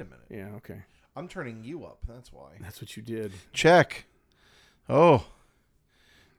[0.00, 0.26] a minute.
[0.30, 0.82] Yeah, okay.
[1.16, 1.98] I'm turning you up.
[2.08, 2.50] That's why.
[2.60, 3.32] That's what you did.
[3.52, 4.06] Check.
[4.88, 5.24] Oh.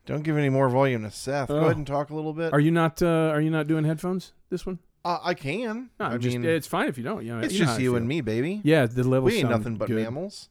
[0.05, 1.49] Don't give any more volume to Seth.
[1.49, 1.65] Go Oh.
[1.65, 2.53] ahead and talk a little bit.
[2.53, 3.01] Are you not?
[3.01, 4.33] Uh, are you not doing headphones?
[4.49, 4.79] This one?
[5.05, 5.89] uh, I can.
[5.99, 6.35] No, I just.
[6.37, 7.23] mean, it's fine if you don't.
[7.25, 8.61] You know, it's you know just you and me, baby.
[8.63, 9.27] Yeah, the level.
[9.27, 10.03] we ain't nothing but good.
[10.03, 10.49] mammals.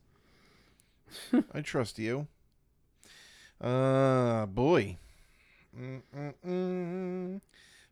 [1.54, 2.26] I trust you.
[3.60, 4.96] Uh, boy.
[5.78, 7.40] Mm-mm-mm.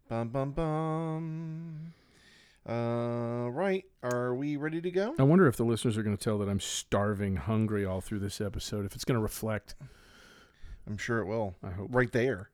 [0.09, 1.93] Bum bum bum.
[2.67, 3.85] Uh, right.
[4.03, 5.15] Are we ready to go?
[5.19, 8.21] I wonder if the listeners are going to tell that I'm starving, hungry all through
[8.21, 8.85] this episode.
[8.85, 9.75] If it's going to reflect,
[10.87, 11.55] I'm sure it will.
[11.63, 11.89] I hope.
[11.91, 12.51] Right there.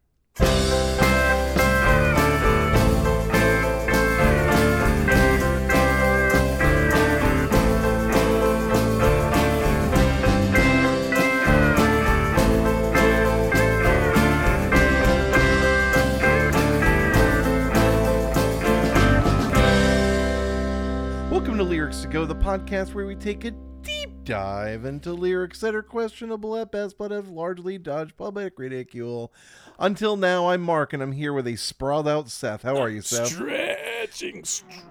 [22.15, 23.51] Go, the podcast where we take a
[23.83, 29.33] deep dive into lyrics that are questionable at best but have largely dodged public ridicule.
[29.81, 32.62] Until now, I'm Mark and I'm here with a sprawled out Seth.
[32.62, 33.31] How are you, Seth?
[33.31, 34.84] Stretching, stretching.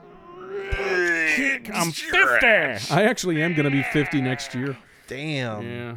[1.73, 2.45] I'm 50.
[2.93, 4.77] I actually am going to be 50 next year.
[5.07, 5.65] Damn.
[5.65, 5.95] Yeah,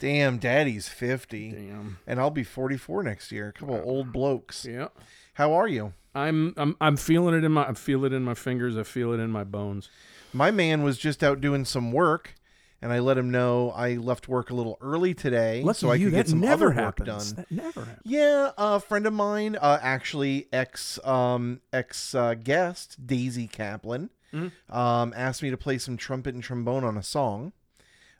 [0.00, 1.52] Damn, daddy's 50.
[1.52, 1.98] damn.
[2.04, 3.50] And I'll be 44 next year.
[3.50, 4.66] A couple of old blokes.
[4.68, 4.88] Yeah.
[5.34, 5.92] How are you?
[6.16, 8.76] I'm I'm I'm feeling it in my I feel it in my fingers.
[8.76, 9.88] I feel it in my bones.
[10.34, 12.34] My man was just out doing some work,
[12.82, 16.06] and I let him know I left work a little early today so I you,
[16.08, 17.26] could get some never other work done.
[17.36, 18.02] That never happens.
[18.04, 24.50] Yeah, a friend of mine, uh, actually ex um, ex uh, guest Daisy Caplan, Mhm.
[24.68, 27.52] um, asked me to play some trumpet and trombone on a song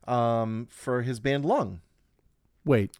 [0.06, 1.80] um, for his band Lung.
[2.64, 2.96] Wait,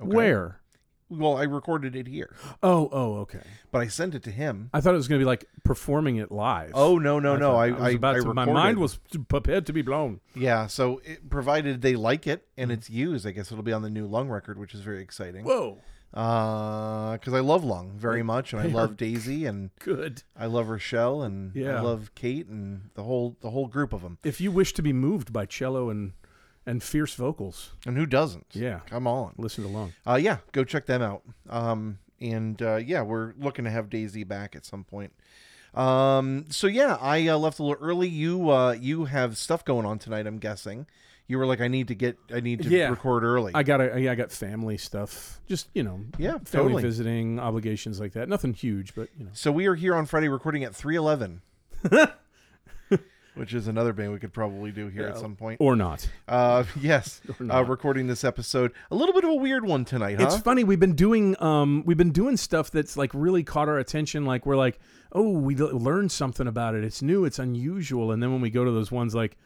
[0.00, 0.08] Okay?
[0.16, 0.60] where?
[1.08, 3.42] Well, I recorded it here, Oh, oh, okay.
[3.70, 4.70] but I sent it to him.
[4.74, 6.72] I thought it was going to be like performing it live.
[6.74, 7.52] Oh no no no!
[7.52, 8.52] thought- I was I, about I to, my recorded.
[8.54, 8.98] mind was
[9.28, 10.20] prepared to be blown.
[10.34, 10.66] yeah.
[10.66, 12.74] So it, provided they like it and Mm.
[12.74, 15.44] it's used, I guess it'll be on the new Lung record, which is very exciting.
[15.44, 15.78] Whoa,
[16.10, 20.22] because I love Lung very much, and I they are love Daisy, and good.
[20.36, 21.76] I love Rochelle, and Yeah.
[21.76, 24.18] I love Kate, and the whole the whole group of them.
[24.24, 26.12] If you wish to be moved by cello and
[26.66, 28.46] and fierce vocals, And who doesn't?
[28.52, 29.34] yeah, Come on.
[29.38, 29.92] listen to Lung.
[30.06, 31.22] Uh, yeah, go check them out.
[31.48, 35.12] Um, and uh, yeah, we're looking to have Daisy back at some point.
[35.74, 38.08] Um, so yeah, I uh, left a little early.
[38.08, 40.26] You uh, you have stuff going on tonight.
[40.26, 40.86] I'm guessing.
[41.28, 42.88] You were like, I need to get, I need to Yeah.
[42.88, 43.50] record early.
[43.52, 45.40] I got a, yeah, I got family stuff.
[45.48, 46.82] Just you know, Yeah, family totally.
[46.82, 48.28] visiting obligations like that.
[48.28, 49.30] Nothing huge, but you know.
[49.34, 51.42] so we are here on Friday recording at 311.
[53.36, 55.60] Which is another band we could probably do here at some point.
[55.60, 56.08] Or not.
[56.26, 58.72] Uh, yes, Or uh, recording this episode.
[58.90, 60.26] A little bit of a weird one tonight, huh?
[60.26, 60.64] It's funny.
[60.64, 64.24] We've been doing um we've been doing stuff that's like really caught our attention.
[64.24, 64.78] Like we're like,
[65.12, 66.82] oh, we l- learned something about it.
[66.82, 67.24] It's new.
[67.24, 68.10] It's unusual.
[68.10, 69.36] And then when we go to those ones like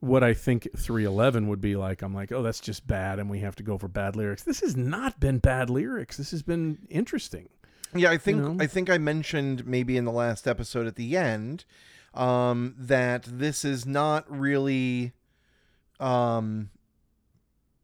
[0.00, 3.40] what I think 311 would be like, I'm like, oh, that's just bad, and we
[3.40, 4.42] have to go for bad lyrics.
[4.42, 6.18] This has not been bad lyrics.
[6.18, 7.48] This has been interesting.
[7.94, 8.56] Yeah, I think know?
[8.60, 11.64] I think I mentioned maybe in the last episode at the end
[12.16, 15.12] um, that this is not really.
[16.00, 16.70] Um,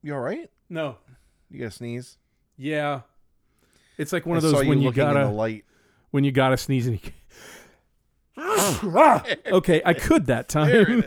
[0.03, 0.51] you all right?
[0.69, 0.97] No.
[1.51, 2.19] You gotta sneeze.
[2.57, 3.03] Yeah.
[3.99, 5.65] It's like one of those when you you gotta light.
[6.11, 7.13] when you gotta sneeze and you.
[8.39, 11.03] okay, I could that time.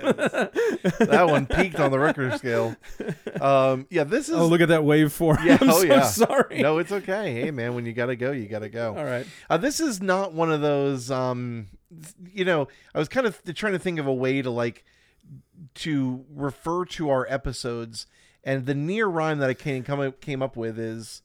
[0.99, 2.75] That one peaked on the Richter scale.
[3.41, 4.35] Um, yeah, this is.
[4.35, 5.43] oh, look at that waveform.
[5.43, 6.01] Yeah, I'm oh, so yeah.
[6.03, 6.61] sorry.
[6.61, 7.41] no, it's okay.
[7.41, 8.95] Hey, man, when you gotta go, you gotta go.
[8.95, 9.25] All right.
[9.49, 11.09] Uh, this is not one of those.
[11.09, 11.67] Um,
[12.33, 14.83] you know, I was kind of trying to think of a way to like
[15.75, 18.07] to refer to our episodes,
[18.43, 21.21] and the near rhyme that I came come up, came up with is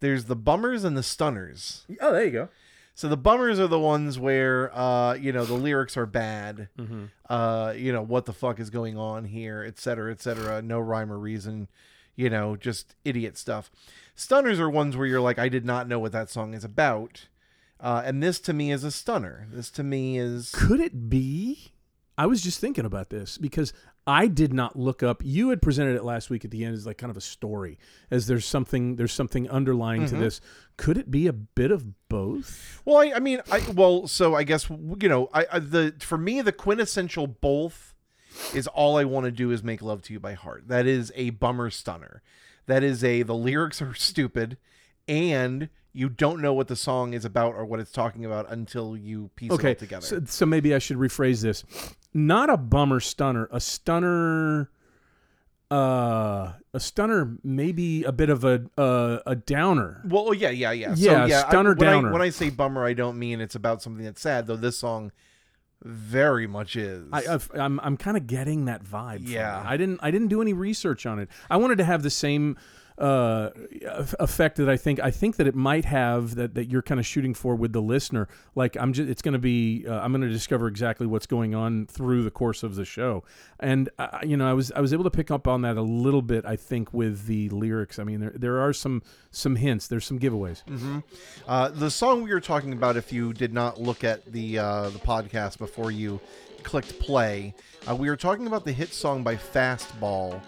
[0.00, 1.84] there's the bummers and the stunners.
[2.00, 2.48] Oh, there you go.
[2.94, 6.68] So the bummers are the ones where uh, you know the lyrics are bad.
[6.78, 7.04] Mm-hmm.
[7.28, 10.62] Uh, you know what the fuck is going on here, et cetera, et cetera.
[10.62, 11.68] No rhyme or reason.
[12.14, 13.70] You know, just idiot stuff.
[14.14, 17.28] Stunners are ones where you're like, I did not know what that song is about.
[17.80, 19.46] Uh, and this to me is a stunner.
[19.50, 21.72] This to me is Could it be?
[22.18, 23.74] I was just thinking about this because
[24.06, 25.20] I did not look up.
[25.22, 27.78] You had presented it last week at the end as like kind of a story,
[28.10, 30.20] as there's something there's something underlying to Mhm.
[30.20, 30.40] this.
[30.78, 32.80] Could it be a bit of both?
[32.86, 32.96] well.
[32.98, 34.06] I, I mean, I well.
[34.06, 37.92] So I guess you know, I, I the for me the quintessential both
[38.54, 40.68] is all I want to do is make love to you by heart.
[40.68, 42.22] That is a bummer stunner.
[42.66, 44.56] That is a the lyrics are stupid,
[45.06, 48.96] and you don't know what the song is about or what it's talking about until
[48.96, 50.04] you piece it all Okay, together.
[50.06, 51.64] so, so maybe I should rephrase this.
[52.12, 54.70] Not a bummer stunner, a stunner.
[55.68, 60.00] Uh, a stunner, maybe a bit of a uh, a downer.
[60.06, 60.94] Well, yeah, yeah, yeah.
[60.96, 62.08] Yeah, so, yeah, stunner I, when downer.
[62.08, 64.46] I, when I say bummer, I don't mean it's about something that's sad.
[64.46, 65.10] Though this song
[65.82, 67.08] very much is.
[67.12, 69.24] I, I'm I'm kind of getting that vibe.
[69.24, 69.60] from Yeah.
[69.66, 71.28] I didn't I didn't do any research on it.
[71.50, 72.56] I wanted to have the same
[72.98, 73.50] uh,
[74.18, 77.06] effect that I think I think that it might have that, that you're kind of
[77.06, 78.28] shooting for with the listener.
[78.54, 81.54] Like I'm just it's going to be uh, I'm going to discover exactly what's going
[81.54, 83.22] on through the course of the show,
[83.60, 85.82] and uh, you know I was I was able to pick up on that a
[85.82, 86.46] little bit.
[86.46, 87.98] I think with the lyrics.
[87.98, 89.86] I mean there there are some some hints.
[89.88, 90.62] There's some giveaways.
[91.46, 94.88] Uh, the song we were talking about, if you did not look at the uh,
[94.90, 96.18] the podcast before you
[96.62, 97.54] clicked play,
[97.88, 100.40] uh, we were talking about the hit song by Fastball,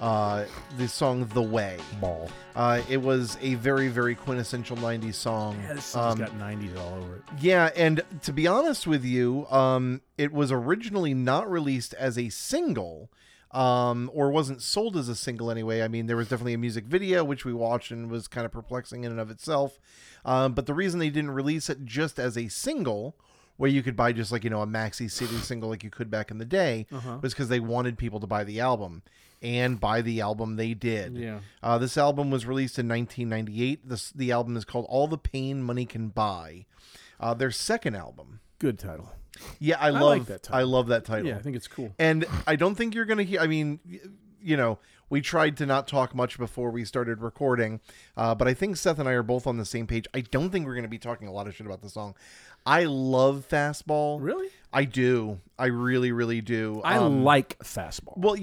[0.00, 0.44] uh,
[0.76, 2.28] the song "The Way." Ball.
[2.54, 5.58] Uh, it was a very very quintessential '90s song.
[5.62, 7.22] Yeah, this song's Um, got 90s all over it.
[7.40, 12.28] Yeah, and to be honest with you, um, it was originally not released as a
[12.30, 13.10] single,
[13.52, 15.82] um, or wasn't sold as a single anyway.
[15.82, 18.52] I mean, there was definitely a music video which we watched and was kind of
[18.52, 19.78] perplexing in and of itself.
[20.24, 23.16] Um, but the reason they didn't release it just as a single,
[23.58, 26.10] where you could buy just like you know a maxi CD single like you could
[26.10, 27.18] back in the day, Uh-huh.
[27.22, 29.02] was because they wanted people to buy the album,
[29.46, 31.16] and buy the album they did.
[31.16, 31.38] Yeah.
[31.62, 33.88] Uh, this album was released in 1998.
[33.88, 36.66] This the album is called "All the Pain Money Can Buy."
[37.20, 38.40] Uh, their second album.
[38.58, 39.12] Good title.
[39.58, 40.68] Yeah, I, like love that I title.
[40.70, 41.26] love that title.
[41.28, 41.92] Yeah, I think it's cool.
[41.98, 43.40] And I don't think you're gonna hear.
[43.40, 43.80] I mean,
[44.42, 44.78] you know,
[45.10, 47.80] we tried to not talk much before we started recording,
[48.16, 50.06] uh, but I think Seth and I are both on the same page.
[50.14, 52.14] I don't think we're gonna be talking a lot of shit about the song.
[52.64, 54.18] I love Fastball.
[54.20, 54.48] Really?
[54.72, 55.38] I do.
[55.58, 56.80] I really, really do.
[56.84, 58.16] I Um, like fastball.
[58.18, 58.36] Well,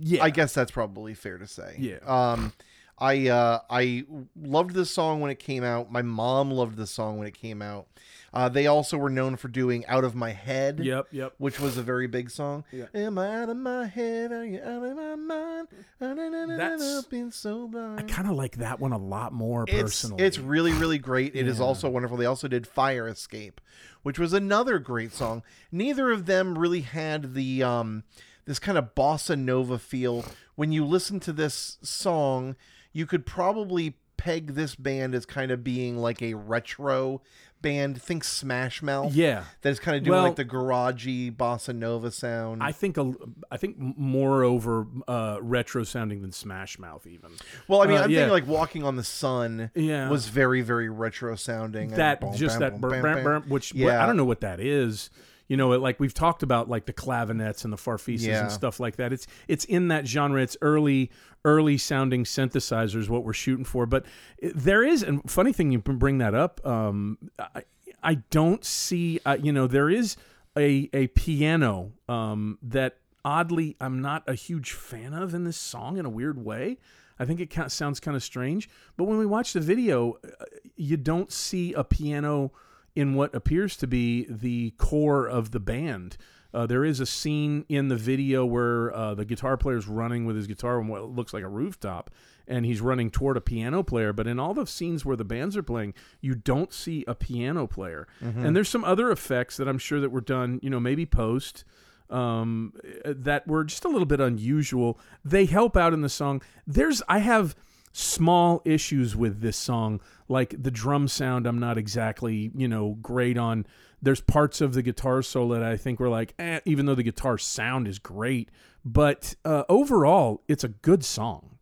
[0.00, 0.22] yeah.
[0.24, 1.76] I guess that's probably fair to say.
[1.78, 1.98] Yeah.
[2.06, 2.52] Um,
[3.00, 4.04] I uh, I
[4.40, 5.90] loved this song when it came out.
[5.92, 7.86] My mom loved this song when it came out.
[8.34, 11.32] Uh, they also were known for doing "Out of My Head." Yep, yep.
[11.38, 12.64] Which was a very big song.
[12.72, 12.86] Yeah.
[12.94, 14.32] Am I out of my head?
[14.32, 15.68] Are you out of my mind?
[16.00, 18.00] That's- been so blind.
[18.00, 20.22] I kind of like that one a lot more personally.
[20.24, 21.34] it's really, really great.
[21.34, 21.64] It is Yeah.
[21.64, 22.16] also wonderful.
[22.16, 23.60] They also did Fire Escape,
[24.02, 25.42] which was another great song.
[25.72, 28.04] Neither of them really had the um,
[28.48, 30.24] this kind of bossa nova feel.
[30.56, 32.56] When you listen to this song,
[32.92, 37.20] you could probably peg this band as kind of being like a retro
[37.60, 38.00] band.
[38.02, 39.12] Think Smash Mouth.
[39.14, 39.44] yeah.
[39.62, 42.62] That is kind of doing Well- like the garagey bossa nova sound.
[42.62, 43.12] I think a,
[43.50, 47.30] I think moreover uh, retro sounding than Smash Mouth even.
[47.68, 48.20] well, I mean, uh, I'm yeah.
[48.20, 50.08] thinking like Walking on the Sun Yeah.
[50.08, 51.90] was very, very retro sounding.
[51.92, 53.42] and that just bam, that bam, bam.
[53.48, 54.02] which Yeah.
[54.02, 55.10] I don't know what that is.
[55.48, 58.42] You know, it, like we've talked about, like the clavinets and the farfisas Yeah.
[58.42, 59.12] and stuff like that.
[59.12, 60.40] It's it's in that genre.
[60.42, 61.10] It's early
[61.44, 63.08] early sounding synthesizers.
[63.08, 64.04] What we're shooting for, but
[64.42, 65.02] there is.
[65.02, 66.64] And funny thing, you bring that up.
[66.66, 67.62] Um, I,
[68.02, 69.20] I don't see.
[69.24, 70.16] Uh, you know, there is
[70.56, 75.96] a a piano um, that oddly I'm not a huge fan of in this song
[75.96, 76.78] in a weird way.
[77.18, 80.18] I think it kind of sounds kind of strange, but when we watch the video,
[80.24, 80.44] uh,
[80.76, 82.52] you don't see a piano
[82.98, 86.16] in what appears to be the core of the band.
[86.52, 90.24] Uh, there is a scene in the video where uh, the guitar player is running
[90.24, 92.10] with his guitar on what looks like a rooftop,
[92.48, 94.12] and he's running toward a piano player.
[94.12, 97.68] But in all the scenes where the bands are playing, you don't see a piano
[97.68, 98.08] player.
[98.44, 101.62] And there's some other effects that I'm sure that were done, you know, maybe post
[102.10, 102.72] um,
[103.04, 104.98] that were just a little bit unusual.
[105.24, 106.42] They help out in the song.
[106.66, 107.54] There's I have
[107.98, 111.46] small issues with this song, like the drum sound.
[111.46, 113.66] I'm not exactly you know great on.
[114.00, 117.02] There's parts of the guitar solo that I think were like, eh, even though the
[117.02, 118.50] guitar sound is great,
[118.84, 121.58] but uh, overall, it's a good song.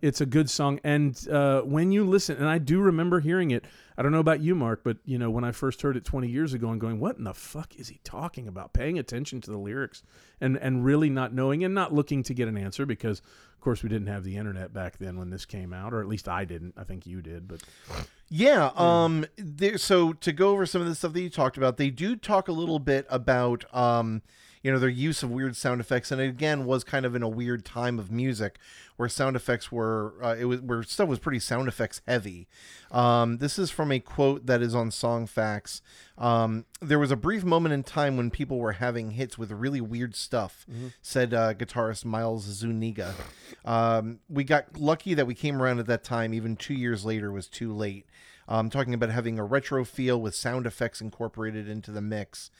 [0.00, 3.66] It's a good song, and uh, when you listen, and I do remember hearing it.
[3.98, 6.28] I don't know about you, Mark, but you know when I first heard it 20
[6.28, 9.50] years ago, and going, "What in the fuck is he talking about?" Paying attention to
[9.50, 10.02] the lyrics,
[10.40, 13.20] and and really not knowing, and not looking to get an answer because,
[13.60, 16.08] of course, we didn't have the internet back then when this came out, or at
[16.08, 16.72] least I didn't.
[16.78, 17.60] I think you did, but
[18.30, 18.70] Yeah.
[18.74, 19.26] Um.
[19.36, 22.16] There, so to go over some of the stuff that you talked about, they do
[22.16, 24.22] talk a little bit about um,
[24.62, 27.22] you know, their use of weird sound effects, and it again was kind of in
[27.22, 28.58] a weird time of music
[28.96, 32.46] where sound effects were uh, it was where stuff was pretty sound effects heavy.
[32.90, 35.80] Um, this is from a quote that is on Song Facts.
[36.18, 39.80] Um, there was a brief moment in time when people were having hits with really
[39.80, 40.66] weird stuff,
[41.00, 43.14] said uh, guitarist Miles Zuniga.
[43.64, 46.34] Um, we got lucky that we came around at that time.
[46.34, 48.04] Even two years later was too late.
[48.48, 52.50] Um, talking about having a retro feel with sound effects incorporated into the mix.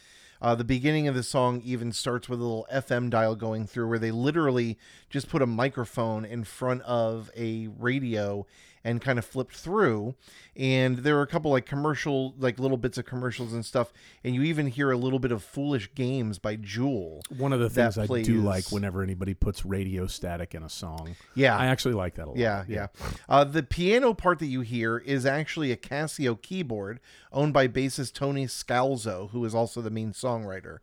[0.43, 3.89] Uh, the beginning of the song even starts with a little FM dial going through
[3.89, 4.79] where they literally
[5.11, 8.47] just put a microphone in front of a radio
[8.85, 10.15] and kind of flipped through
[10.57, 13.93] and there are a couple like commercial like little bits of commercials and stuff
[14.25, 17.69] and you even hear a little bit of foolish games by jewel One of the
[17.71, 21.17] things I do like whenever anybody puts radio static in a song.
[21.35, 22.37] yeah I actually like that a lot.
[22.37, 22.87] Yeah, yeah.
[23.29, 27.01] Uh, the piano part that you hear is actually a Casio keyboard
[27.33, 30.79] owned by bassist Tony Scalzo, who is also the main songwriter.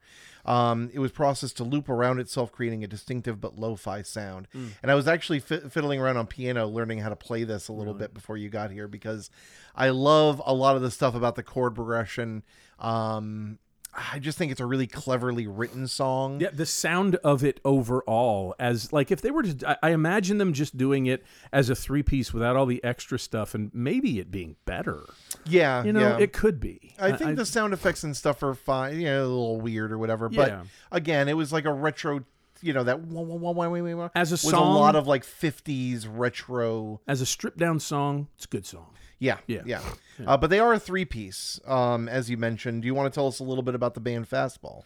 [0.47, 4.47] Um, it was processed to loop around itself, creating a distinctive but lo-fi sound.
[4.81, 7.73] And I was actually fi- fiddling around on piano, learning how to play this a
[7.73, 9.29] little bit before you got here because
[9.75, 12.43] I love a lot of the stuff about the chord progression.
[12.79, 13.59] Um,
[13.99, 16.39] I just think it's a really cleverly written song.
[16.39, 20.37] Yeah, the sound of it overall, as like if they were to, I, I imagine
[20.37, 24.19] them just doing it as a three piece without all the extra stuff, and maybe
[24.19, 25.01] it being better.
[25.45, 26.17] Yeah, You know, yeah.
[26.19, 26.93] it could be.
[26.99, 29.97] I think the sound effects and stuff are fine, you know, a little weird or
[29.97, 30.29] whatever.
[30.29, 30.63] But Yeah.
[30.91, 32.23] again, it was like a retro,
[32.61, 34.95] you know, that wah, wah, wah, wah, wah, wah, As a was song- a lot
[34.95, 37.01] of like '50s retro.
[37.07, 38.87] as a stripped down song, it's a good song.
[39.19, 39.61] Yeah, Yeah.
[39.65, 39.81] yeah.
[40.25, 42.81] Uh, but they are a three piece, um, as you mentioned.
[42.83, 44.83] Do you want to tell us a little bit about the band Fastball?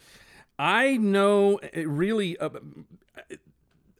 [0.59, 2.49] I know it really uh,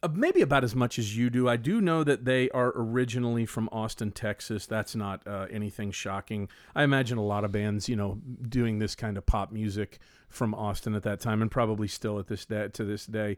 [0.04, 1.48] uh, maybe about as much as you do.
[1.48, 4.66] I do know that they are originally from Austin, Texas.
[4.66, 6.50] That's not uh, anything shocking.
[6.76, 10.56] I imagine a lot of bands, you know, doing this kind of pop music from
[10.56, 13.38] Austin at that time, and probably still at this day to this day.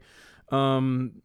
[0.50, 1.22] Um,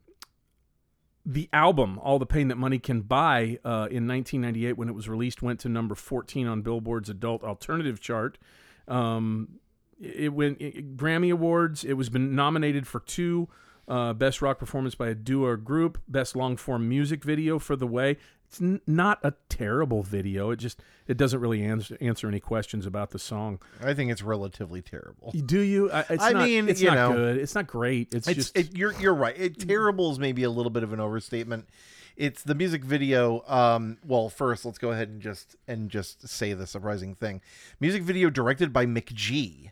[1.30, 5.08] the album "All the Pain That Money Can Buy" uh, in 1998, when it was
[5.08, 8.40] released, went to number 14 on Billboard's Adult Alternative chart.
[8.88, 9.60] Um,
[10.02, 11.84] it went it, Grammy Awards.
[11.84, 13.48] It was been nominated for two
[13.88, 17.76] uh, Best Rock Performance by a Duo or Group, Best Long Form Music Video for
[17.76, 18.18] The Way.
[18.50, 20.50] It's n- not a terrible video.
[20.50, 23.60] It just it doesn't really answer answer any questions about the song.
[23.80, 25.32] I think it's relatively terrible.
[25.32, 25.92] Do you?
[25.92, 27.38] I, it's I not, mean, it's you not know, good.
[27.38, 28.12] It's not great.
[28.14, 29.36] It's, It's just it, you're you're right.
[29.38, 31.70] It, terrible is maybe a little bit of an overstatement.
[32.18, 33.44] It's the music video.
[33.48, 37.42] Um, well, first let's go ahead and just and just say the surprising thing.
[37.80, 39.70] Music video directed by McG,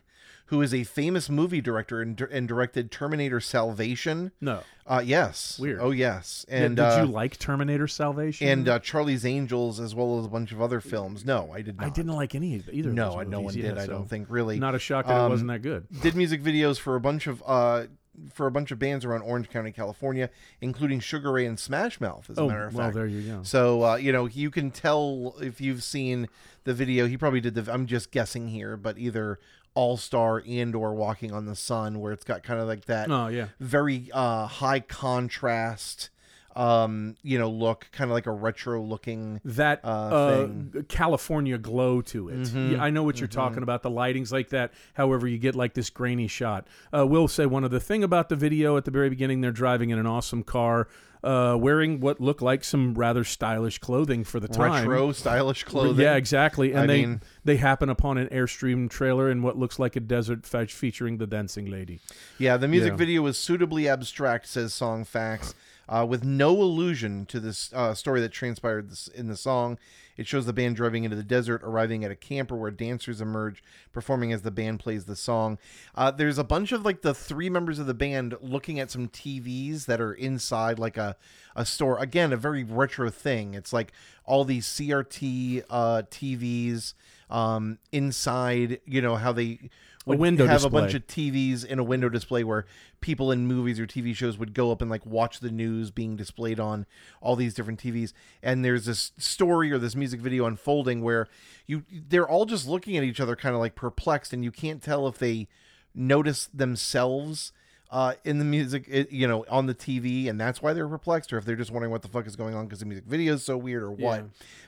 [0.48, 4.32] who is a famous movie director and, and directed Terminator Salvation.
[4.40, 4.60] no.
[4.86, 5.58] Uh, yes.
[5.58, 5.80] Weird.
[5.82, 6.46] Oh yes.
[6.48, 8.48] Yeah, And did uh, you like Terminator Salvation?
[8.48, 11.26] and uh, Charlie's Angels as well as a bunch of other films.
[11.26, 11.86] No, I did not.
[11.86, 12.90] I didn't like any of either.
[12.90, 13.62] No, of those no one movies.
[13.64, 13.76] did.
[13.76, 14.58] Yeah, I so don't think really.
[14.58, 15.86] Not a shock that it Um, wasn't that good.
[16.00, 17.84] did music videos for a bunch of uh
[18.32, 22.28] for a bunch of bands around Orange County, California, including Sugar Ray and Smash Mouth.
[22.30, 22.76] As a Oh, matter of fact.
[22.76, 22.94] well, fact.
[22.96, 23.42] there you go.
[23.42, 26.28] So uh, you know you can tell if you've seen
[26.64, 27.06] the video.
[27.06, 27.72] He probably did the.
[27.72, 29.38] I'm just guessing here, but either
[29.74, 33.10] All Star and or Walking on the Sun, where it's got kind of like that
[33.10, 33.48] Oh yeah.
[33.60, 36.10] very uh, high contrast,
[36.58, 39.40] um, you know, look, kind of like a retro looking.
[39.44, 40.48] that uh, uh, thing.
[40.74, 40.80] Mm-hmm.
[40.88, 42.48] California glow to it.
[42.48, 43.82] Yeah, I know what you're talking about.
[43.82, 44.72] The lighting's like that.
[44.94, 46.66] However, you get like this grainy shot.
[46.94, 49.40] Uh, will say one other thing about the video at the very beginning.
[49.40, 50.88] They're driving in an awesome car,
[51.22, 54.88] uh, wearing what look like some rather stylish clothing for the time.
[54.88, 56.04] Retro stylish clothing.
[56.04, 56.72] Yeah, exactly.
[56.72, 60.00] And I they mean- they happen upon an airstream trailer in what looks like a
[60.00, 62.00] desert fetch featuring the dancing lady.
[62.38, 62.96] Yeah, the music Yeah.
[62.96, 65.54] video is suitably abstract, says Song Facts,
[65.88, 69.78] uh, with no allusion to this uh, story that transpired this, in the song.
[70.16, 73.62] It shows the band driving into the desert, arriving at a camper where dancers emerge,
[73.92, 75.58] performing as the band plays the song.
[75.94, 79.08] Uh, there's a bunch of like the three members of the band looking at some
[79.08, 81.16] TVs that are inside like a,
[81.54, 81.98] a store.
[81.98, 83.54] Again, a very retro thing.
[83.54, 83.92] It's like
[84.24, 86.94] all these CRT uh, TVs
[87.30, 89.70] um, inside, you know, how they
[90.08, 92.66] would window have a bunch of TVs in a window display where
[93.00, 96.16] people in movies or TV shows would go up and like watch the news being
[96.16, 96.86] displayed on
[97.20, 98.12] all these different TVs.
[98.42, 101.28] And there's this story or this music video unfolding where
[101.66, 104.82] you they're all just looking at each other kind of like perplexed and you can't
[104.82, 105.48] tell if they
[105.94, 107.52] notice themselves
[107.90, 111.38] uh, in the music, you know, on the TV, and that's why they're perplexed, or
[111.38, 113.44] if they're just wondering what the fuck is going on because the music video is
[113.44, 114.20] so weird, or what.
[114.20, 114.22] Yeah.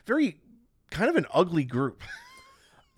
[0.06, 0.38] Very
[0.90, 2.02] kind of an ugly group.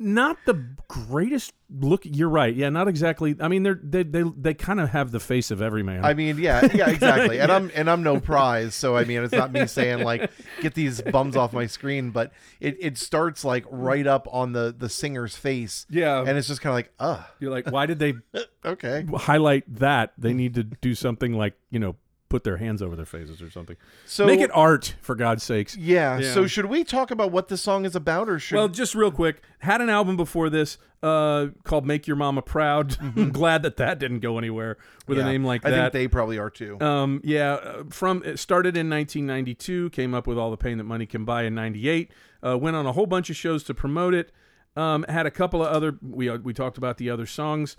[0.03, 0.55] not the
[0.89, 2.03] greatest look.
[2.05, 2.55] You're right.
[2.55, 3.37] Yeah, not exactly.
[3.41, 6.05] I mean, they're they they, they kind of have the face of every man.
[6.05, 7.41] I mean, yeah, yeah, exactly.
[7.41, 10.31] And I'm and I'm no prize, so I mean, it's not me saying like
[10.61, 14.75] get these bums off my screen, but it, it starts like right up on the
[14.77, 17.99] the singer's face, yeah, and it's just kind of like, uh, you're like, why did
[17.99, 18.15] they
[18.65, 19.07] okay.
[19.15, 20.13] highlight that?
[20.19, 21.97] They need to do something like you know
[22.33, 23.77] put their hands over their faces or something.
[24.07, 25.77] So Make it art for God's sakes.
[25.77, 26.33] yeah, Yeah.
[26.33, 29.11] So should we talk about what this song is about, or should Well, just real
[29.11, 33.77] quick, had an album before this uh, called "Make Your Mama Proud." I'm glad that
[33.77, 35.75] that didn't go anywhere with Yeah, a name like that.
[35.75, 36.81] I think they probably are too.
[36.81, 40.85] Um, yeah, uh, from it started in 1992, came up with all the pain that
[40.85, 42.11] money can buy in '98.
[42.45, 44.33] Uh, went on a whole bunch of shows to promote it.
[44.75, 47.77] Um, had a couple of other we uh, we talked about the other songs.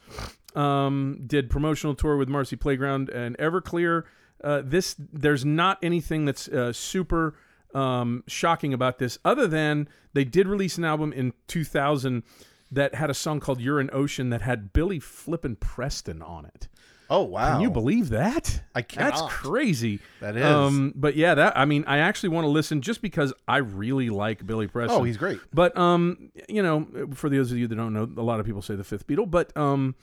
[0.56, 4.04] Um, did promotional tour with Marcy Playground and Everclear.
[4.44, 7.36] Uh, this there's not anything that's uh, super
[7.74, 12.24] um, shocking about this, other than they did release an album in 2000
[12.72, 16.68] that had a song called "You're an Ocean" that had Billy Flippin' Preston on it.
[17.10, 17.54] Oh wow!
[17.54, 18.64] Can you believe that?
[18.74, 19.14] I can't.
[19.14, 20.00] That's crazy.
[20.22, 20.44] That is.
[20.46, 24.10] Um, but yeah, that I mean, I actually want to listen just because I really
[24.10, 25.00] like Billy Preston.
[25.00, 25.40] oh, he's great.
[25.54, 28.62] But um, you know, for those of you that don't know, a lot of people
[28.62, 29.96] say the Fifth Beatle, but um,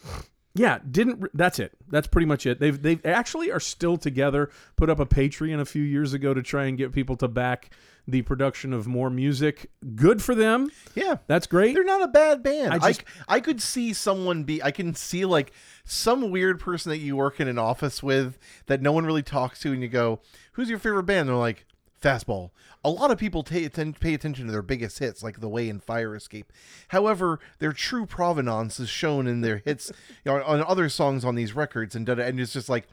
[0.55, 1.21] yeah, didn't.
[1.21, 1.73] re- That's it.
[1.89, 2.59] That's pretty much it.
[2.61, 4.51] They've they actually are still together.
[4.77, 7.71] Put up a Patreon a few years ago to try and get people to back
[8.09, 9.71] the production of more music.
[9.95, 10.71] Good for them.
[10.97, 11.19] Yeah.
[11.29, 11.75] That's great.
[11.75, 12.73] They're not a bad band.
[12.73, 14.61] I I, just- I, could see someone be.
[14.63, 15.53] I can see like
[15.85, 19.61] some weird person that you work in an office with that no one really talks
[19.61, 20.21] to, and you go,
[20.53, 21.65] "Who's your favorite band?" They're like,
[22.01, 22.51] "Fastball."
[22.85, 25.69] A lot of people pay, atten- pay attention to their biggest hits, like "The Way"
[25.69, 26.53] and "Fire Escape."
[26.89, 29.91] However, their true provenance is shown in their hits
[30.25, 32.89] you know, on other songs on these records, and and it's just like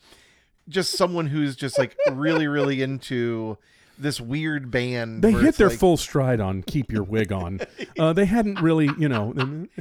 [0.69, 3.57] just someone who's just like really, really into
[3.99, 5.23] this weird band.
[5.23, 7.59] they hit their like, full stride on "Keep Your Wig On."
[7.97, 9.33] Uh, they hadn't really, you know,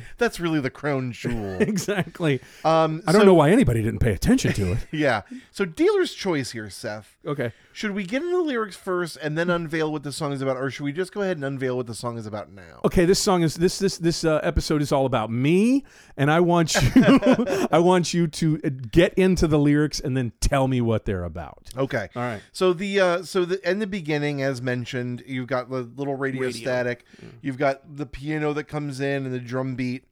[0.18, 1.56] That's really the crown jewel.
[1.60, 2.40] exactly.
[2.64, 4.78] Um, I don't so- know why anybody didn't pay attention to it.
[4.90, 5.22] Yeah.
[5.50, 7.16] So dealer's choice here, Seth.
[7.26, 7.52] Okay.
[7.74, 10.56] Should we get into the lyrics first and then unveil what the song is about,
[10.56, 12.80] or should we just go ahead and unveil what the song is about now?
[12.86, 15.84] Okay, this song is this this this uh, episode is all about me,
[16.16, 20.32] and I want you I want you to uh, get into the lyrics and then
[20.40, 21.68] tell me what they're about.
[21.76, 22.08] Okay.
[22.16, 22.40] All right.
[22.52, 26.42] So the uh so the in the beginning, as mentioned, you've got the little radio,
[26.42, 26.60] Radio.
[26.60, 27.04] static,
[27.42, 30.04] you've got the piano that comes in and the drum beat,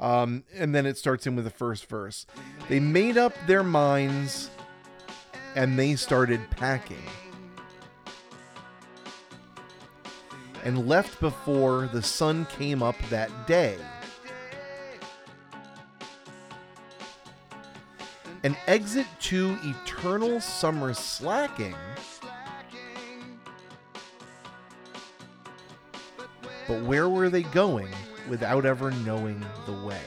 [0.00, 2.26] um, and then it starts in with the first verse.
[2.68, 4.50] They made up their minds
[5.54, 7.02] and they started packing.
[10.64, 13.76] And left before the sun came up that day.
[18.44, 21.74] An exit to eternal summer slacking.
[26.68, 27.88] But where were they going
[28.28, 30.02] without ever knowing the way?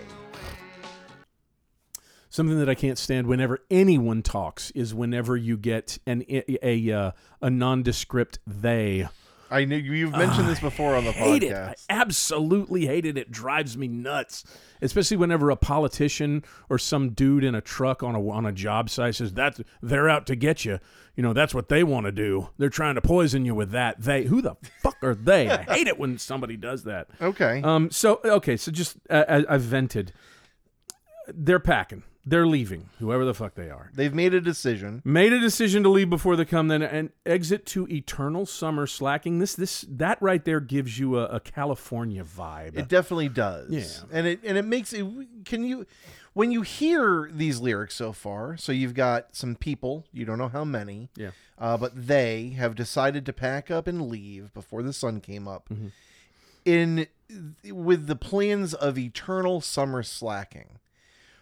[2.29, 6.91] Something that I can't stand whenever anyone talks is whenever you get an a a,
[6.91, 9.09] uh, a nondescript they.
[9.51, 11.53] I knew you've mentioned this before on the hate it.
[11.53, 13.17] I absolutely hate it.
[13.17, 14.45] It drives me nuts.
[14.81, 18.89] Especially whenever a politician or some dude in a truck on a on a job
[18.89, 20.79] site says that's they're out to get you.
[21.15, 22.49] You know that's what they want to do.
[22.57, 24.01] They're trying to poison you with that.
[24.01, 25.49] They who the fuck are they?
[25.49, 27.09] I hate it when somebody does that.
[27.21, 27.61] Okay.
[27.61, 27.91] Um.
[27.91, 28.55] So okay.
[28.57, 30.13] So just uh, I, I've vented.
[31.27, 32.03] They're packing.
[32.25, 32.89] They're leaving.
[32.99, 33.89] Whoever the fuck they are.
[33.95, 35.01] They've made a decision.
[35.03, 39.39] Made a decision to leave before they come, then and exit to eternal summer slacking.
[39.39, 42.77] This this that right there gives you a, a California vibe.
[42.77, 43.71] It definitely does.
[43.71, 43.85] Yeah.
[44.11, 45.05] And it and it makes it
[45.45, 45.87] can you
[46.33, 50.47] when you hear these lyrics so far, so you've got some people, you don't know
[50.47, 51.31] how many, yeah.
[51.57, 55.67] uh, but they have decided to pack up and leave before the sun came up.
[55.69, 55.87] Mm-hmm.
[56.63, 57.07] In
[57.65, 60.77] with the plans of eternal summer slacking.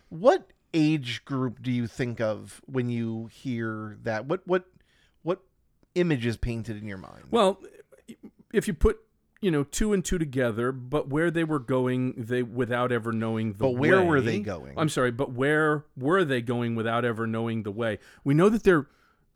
[0.08, 4.26] What age group do you think of when you hear that?
[4.26, 4.66] What what
[5.24, 5.42] what
[5.96, 7.26] image is painted in your mind?
[7.32, 7.60] Well,
[8.54, 9.00] if you put
[9.42, 13.54] you know two and two together, but where they were going, they without ever knowing
[13.54, 14.74] the But where were they going?
[14.78, 18.00] I'm sorry, but where were they going without ever knowing the way?
[18.24, 18.88] We know that they're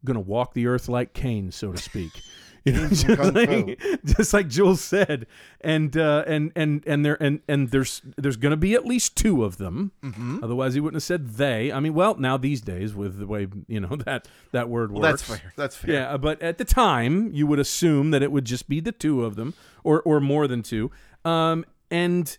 [0.06, 2.12] going to walk the earth like Cain, so to speak.
[2.66, 5.28] You know, just, like, just like Jules said,
[5.60, 9.18] and uh, and and and there and and there's there's going to be at least
[9.18, 9.92] two of them.
[10.02, 10.42] Mhm.
[10.42, 11.74] Otherwise, he wouldn't have said they.
[11.74, 15.02] I mean, well, now these days with the way you know that that word Well,
[15.02, 15.54] works, that's fair.
[15.58, 15.92] That's fair.
[15.94, 19.26] yeah, but at the time, you would assume that it would just be the two
[19.26, 20.90] of them, or or more than two.
[21.26, 22.38] Um, and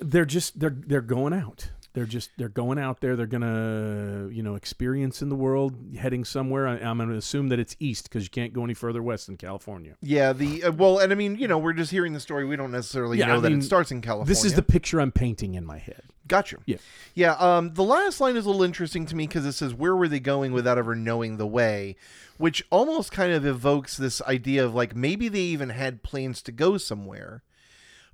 [0.00, 1.70] they're just they're they're going out.
[1.96, 3.16] They're just they're going out there.
[3.16, 6.68] They're gonna you know experience in the world, heading somewhere.
[6.68, 9.38] I, I'm gonna assume that it's east because you can't go any further west than
[9.38, 9.96] California.
[10.02, 12.44] Yeah, the uh, well, and I mean, you know, we're just hearing the story.
[12.44, 14.28] We don't necessarily Yeah, know I that mean, it starts in California.
[14.28, 16.02] This is the picture I'm painting in my head.
[16.28, 16.58] gotcha.
[16.66, 16.76] Yeah.
[17.14, 17.32] yeah.
[17.38, 20.06] Um, the last line is a little interesting to me because it says, "Where were
[20.06, 21.96] they going without ever knowing the way,"
[22.36, 26.52] which almost kind of evokes this idea of like maybe they even had plans to
[26.52, 27.42] go somewhere,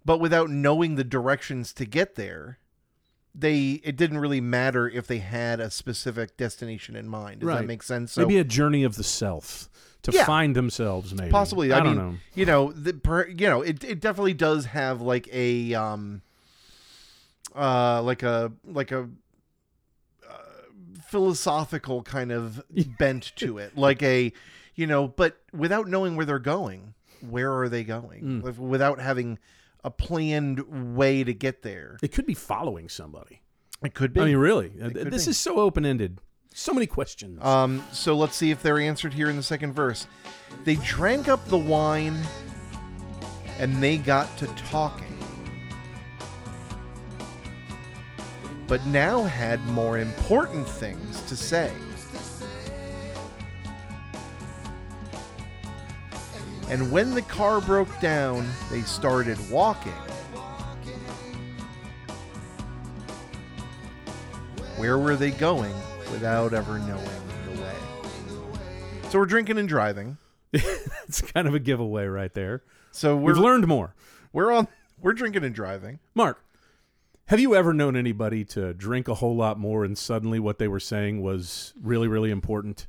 [0.04, 2.58] but without knowing the directions to get there.
[3.34, 7.40] They it didn't really matter if they had a specific destination in mind.
[7.40, 7.66] Does that Right.
[7.66, 8.12] make sense?
[8.12, 9.70] So maybe a journey of the self
[10.02, 10.26] to Yeah.
[10.26, 11.14] find themselves.
[11.14, 12.18] Maybe possibly I, i, don't mean know.
[12.34, 16.20] you know the per, you know it, it definitely does have like a um
[17.54, 19.08] uh like a like a
[20.28, 20.34] uh,
[21.06, 22.62] philosophical kind of
[22.98, 24.32] bent to it like a
[24.74, 26.94] you know but without knowing where they're going
[27.28, 28.58] where are they going Mm.
[28.58, 29.38] Without having
[29.84, 33.42] a planned way to get there It could be following somebody.
[33.84, 35.30] it could be I mean, really, Uh, this be.
[35.30, 36.18] is so open ended.
[36.54, 37.42] So many questions.
[37.42, 40.06] Um, so let's see if they're answered here in the second verse.
[40.64, 42.16] They drank up the wine
[43.58, 45.16] and they got to talking,
[48.66, 51.72] but now had more important things to say.
[56.68, 59.92] And when the car broke down, they started walking.
[64.76, 65.74] Where were they going
[66.10, 67.04] without ever knowing
[67.44, 67.76] the way?
[69.10, 70.16] So we're drinking and driving.
[70.52, 72.62] it's kind of a giveaway right there.
[72.90, 73.94] So we're We've learned more.
[74.32, 74.68] we're on
[75.00, 75.98] we're drinking and driving.
[76.14, 76.42] Mark,
[77.26, 80.68] have you ever known anybody to drink a whole lot more and suddenly what they
[80.68, 82.86] were saying was really, really important?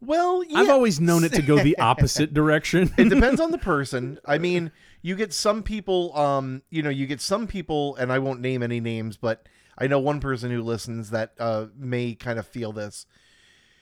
[0.00, 2.92] Well, yeah, I've always known it to go the opposite direction.
[2.96, 4.18] it depends on the person.
[4.24, 4.70] I mean,
[5.02, 8.62] you get some people, um, you know, you get some people, and I won't name
[8.62, 12.72] any names, but I know one person who listens that uh, may kind of feel
[12.72, 13.06] this.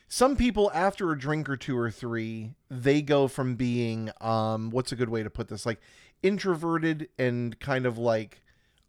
[0.09, 4.93] Some people, after a drink or two or three, they go from being, um, what's
[4.93, 5.81] a good way to put this, like
[6.23, 8.43] introverted and kind of like,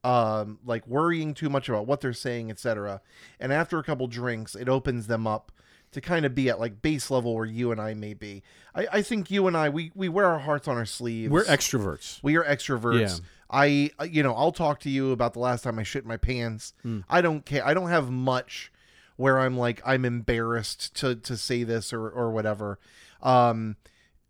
[0.03, 3.01] um, like worrying too much about what they're saying, etc.
[3.39, 5.51] And after a couple drinks, it opens them up
[5.97, 8.43] to kind of be at like base level where you and I may be.
[8.75, 11.31] I, I think you and I we we wear our hearts on our sleeves.
[11.31, 12.21] We're extroverts.
[12.21, 12.99] we are extroverts.
[12.99, 13.25] Yeah.
[13.49, 16.17] I uh, you know I'll talk to you about the last time I shit my
[16.17, 16.73] pants.
[16.83, 16.99] Hmm.
[17.09, 17.65] I don't care.
[17.65, 18.71] I don't have much
[19.15, 22.77] where I'm like I'm embarrassed to to say this or or whatever.
[23.23, 23.77] Um,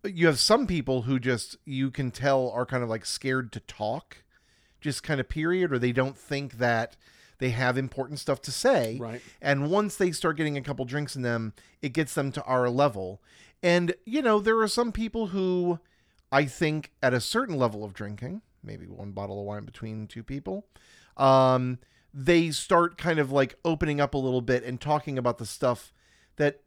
[0.02, 3.60] you have some people who just you can tell are kind of like scared to
[3.60, 4.22] talk,
[4.80, 6.96] just kind of period, or they don't think that
[7.38, 8.98] they have important stuff to say.
[9.00, 9.22] Right.
[9.40, 12.68] And once they start getting a couple drinks in them, it gets them to our
[12.68, 13.22] level.
[13.62, 15.80] And, you know, there are some people who
[16.30, 20.22] I think at a certain level of drinking, maybe one bottle of wine between two
[20.22, 20.66] people,
[21.16, 21.78] um,
[22.12, 25.92] they start kind of like opening up a little bit and talking about the stuff
[26.36, 26.60] that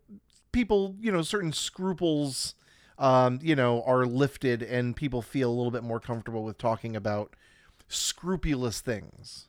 [0.51, 2.55] people, you know, certain scruples,
[2.97, 6.95] um, you know, are lifted and people feel a little bit more comfortable with talking
[6.95, 7.35] about
[7.87, 9.47] scrupulous things.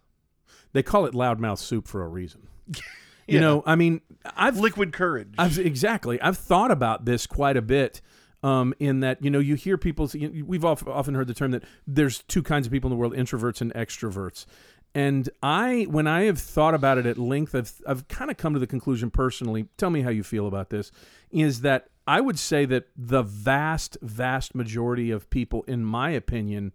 [0.73, 2.49] They call it loudmouth soup for a reason.
[3.29, 3.35] Yeah.
[3.35, 4.01] You know, I mean,
[4.37, 5.35] I've Liquid courage.
[5.39, 6.21] I've exactly.
[6.21, 8.01] I've thought about this quite a bit.
[8.45, 10.11] Um, in that you know you hear people
[10.45, 13.15] we've often often heard the term that there's two kinds of people in the world
[13.15, 14.47] introverts and extroverts
[14.97, 18.53] and I when I have thought about it at length I've, I've kind of come
[18.55, 20.91] to the conclusion personally tell me how you feel about this
[21.31, 26.73] is that I would say that the vast vast majority of people in my opinion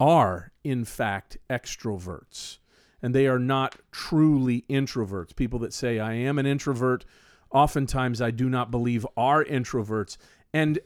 [0.00, 2.60] are in fact extroverts
[3.04, 7.04] and they are not truly introverts people that say I am an introvert
[7.50, 10.16] oftentimes I do not believe are introverts.
[10.54, 10.78] And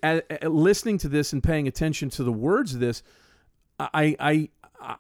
[0.42, 3.04] listening to this and paying attention to the words of this,
[3.78, 4.48] I, I,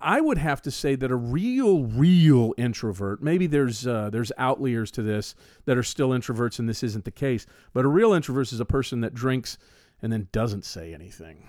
[0.00, 3.20] I would have to say that a real, real introvert.
[3.20, 7.10] Maybe there's uh, there's outliers to this that are still introverts, and this isn't the
[7.10, 7.46] case.
[7.72, 9.58] But a real introvert is a person that drinks
[10.02, 11.48] and then doesn't say anything.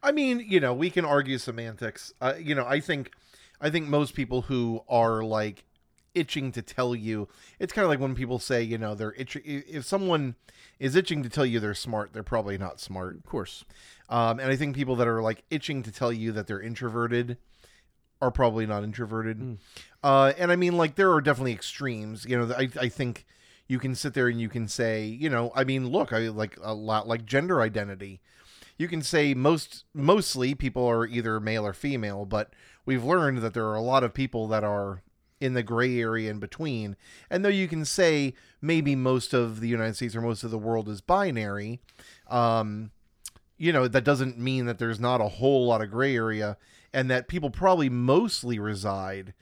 [0.00, 2.14] I mean, you know, we can argue semantics.
[2.20, 3.12] Uh, you know, I think,
[3.60, 5.64] I think most people who are like
[6.14, 9.42] itching to tell you, it's kind of like when people say, you know, they're itching.
[9.44, 10.36] If someone
[10.78, 13.16] is itching to tell you they're smart, they're probably not smart.
[13.16, 13.64] Of course,
[14.08, 17.36] Um, and I think people that are like itching to tell you that they're introverted
[18.20, 19.58] are probably not introverted.
[20.02, 22.24] Uh, and I mean, like, there are definitely extremes.
[22.24, 23.26] You know, I, I think
[23.68, 26.58] you can sit there and you can say, you know, I mean, look, I like
[26.62, 28.20] a lot like gender identity.
[28.76, 32.52] You can say most mostly people are either male or female, but
[32.88, 35.02] we've learned that there are a lot of people that are
[35.42, 36.96] in the gray area in between.
[37.28, 40.56] And though you can say maybe most of the United States or most of the
[40.56, 41.80] world is binary,
[42.28, 42.90] um,
[43.58, 46.56] you know, that doesn't mean that there's not a whole lot of gray area
[46.90, 49.34] and that people probably mostly reside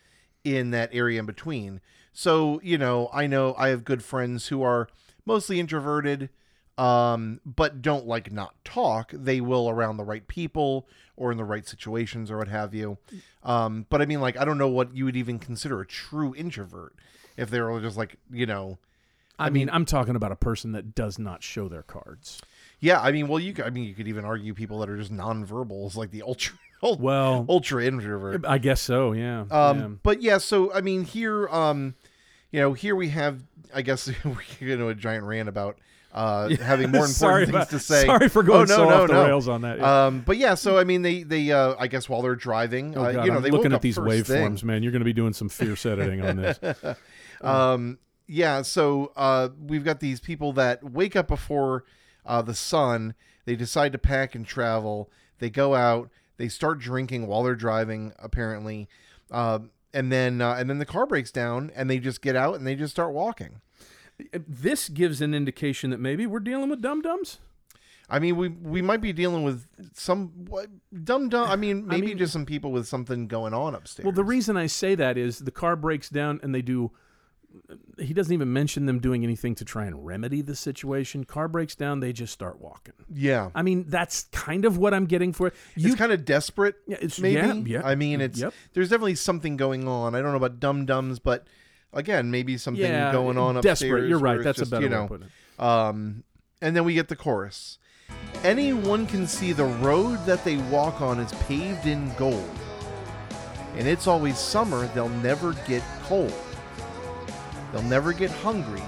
[0.43, 1.81] in that area in between.
[2.13, 4.89] So, you know, I know I have good friends who are
[5.25, 6.31] mostly introverted,
[6.79, 9.11] um, but don't like not talk.
[9.13, 10.87] They will around the right people
[11.17, 12.99] or in the right situations or what have you.
[13.43, 16.35] Um, but I mean, like, I don't know what you would even consider a true
[16.35, 16.95] introvert
[17.37, 18.79] if they were just like, you know,
[19.39, 22.41] I, mean, I'm talking about a person that does not show their cards.
[22.81, 23.01] yeah.
[23.01, 25.13] I mean, well, you, could, I mean, you could even argue people that are just
[25.13, 28.45] nonverbals, like the ultra, Well, ultra introvert.
[28.47, 29.13] I guess so.
[29.13, 29.45] Yeah.
[29.51, 29.89] Um, yeah.
[30.03, 31.95] but yeah, so I mean, here, um,
[32.51, 33.43] you know, here we have,
[33.75, 35.79] I guess, we get into a giant rant about
[36.17, 38.07] uh, having more important things about- to say.
[38.07, 39.81] Sorry for going Oh, no, so no, off the rails on that.
[39.81, 43.03] Um, but yeah, so I mean, they they uh, I guess while they're driving, oh
[43.03, 44.83] uh, God, you know, I'm they looking at these waveforms, man.
[44.83, 46.59] You're going to be doing some fierce editing on this.
[47.43, 51.85] Um, yeah, so uh, we've got these people that wake up before
[52.25, 53.15] uh, the sun.
[53.45, 55.11] They decide to pack and travel.
[55.39, 56.11] They go out.
[56.39, 58.89] They start drinking while they're driving, apparently,
[59.31, 62.55] um, and then uh, and then the car breaks down, and they just get out
[62.55, 63.61] and they just start walking.
[64.33, 67.39] This gives an indication that maybe we're dealing with dum dums.
[68.09, 70.47] I mean, we we might be dealing with some
[71.05, 71.51] dumb dumb.
[71.51, 74.05] I mean, maybe mean- just some people with something going on upstairs.
[74.05, 76.93] Well, the reason I say that is the car breaks down and they do.
[77.99, 81.25] He doesn't even mention them doing anything to try and remedy the situation.
[81.25, 82.93] Car breaks down, they just start walking.
[83.11, 85.55] yeah, I mean, that's kind of what I'm getting for it.
[85.75, 86.75] You, it's kind of desperate.
[86.87, 87.71] yeah, it's maybe.
[87.71, 87.87] yeah, yeah.
[87.87, 88.53] I mean, it's Yep.
[88.75, 90.15] there's definitely something going on.
[90.15, 91.47] I don't know about dum dums, but
[91.97, 93.81] again, maybe something yeah, going on upstairs.
[93.81, 94.09] Desperate.
[94.09, 94.43] You're right.
[94.43, 95.63] That's just, a better you way know, of putting it.
[95.63, 96.25] Um,
[96.61, 97.79] and then we get the chorus.
[98.45, 102.49] Anyone can see the road that they walk on is paved in gold.
[103.77, 106.33] And it's always summer, they'll never get cold.
[107.73, 108.83] They'll never get hungry.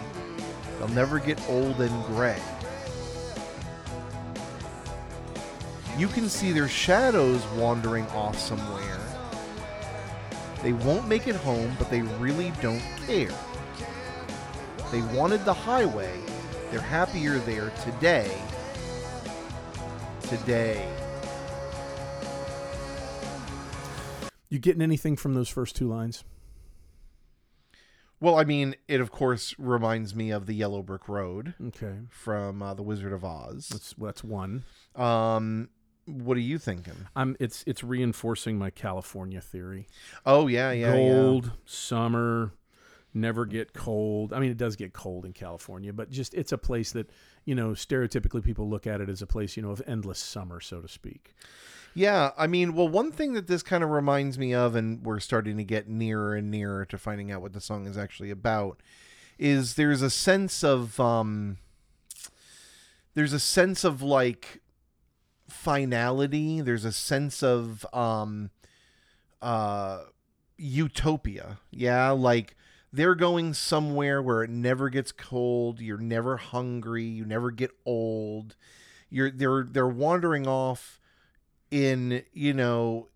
[0.79, 2.40] They'll never get old and gray.
[5.99, 8.98] You can see their shadows wandering off somewhere.
[10.62, 13.35] They won't make it home, but they really don't care.
[14.90, 16.12] They wanted the highway.
[16.71, 18.31] They're happier there today.
[20.23, 20.88] Today.
[24.51, 26.25] You getting anything from those first two lines?
[28.21, 32.62] Well, I mean, it of course reminds me of the Yellow Brick Road Okay, from
[32.62, 33.68] uh, The Wizard of Oz.
[33.68, 34.64] that's that's one.
[34.97, 35.68] Um,
[36.09, 36.94] what are you thinking?
[37.14, 39.87] I'm it's it's reinforcing my California theory.
[40.25, 42.53] Oh yeah, yeah, Gold, summer,
[43.14, 44.33] never get cold.
[44.33, 47.11] I mean, it does get cold in California, but just it's a place that
[47.44, 50.61] you know stereotypically people look at it as a place you know of endless summer,
[50.61, 51.35] so to speak.
[51.35, 51.47] yeah.
[51.94, 55.21] Yeah, I mean, well, one thing that this kind of reminds me of, and we're
[55.21, 58.81] starting to get nearer and nearer to finding out what the song is actually about,
[59.38, 61.57] is there's a sense of um,
[63.14, 64.61] there's a sense of like
[65.49, 66.61] finality.
[66.61, 68.51] There's a sense of um,
[69.43, 70.03] uh,
[70.57, 71.59] utopia.
[71.71, 72.57] Yeah, like
[72.93, 75.81] they're going somewhere where it never gets cold.
[75.81, 77.05] You're never hungry.
[77.05, 78.57] You never get old.
[79.11, 81.01] You're they're they're wandering off
[81.71, 83.09] in you know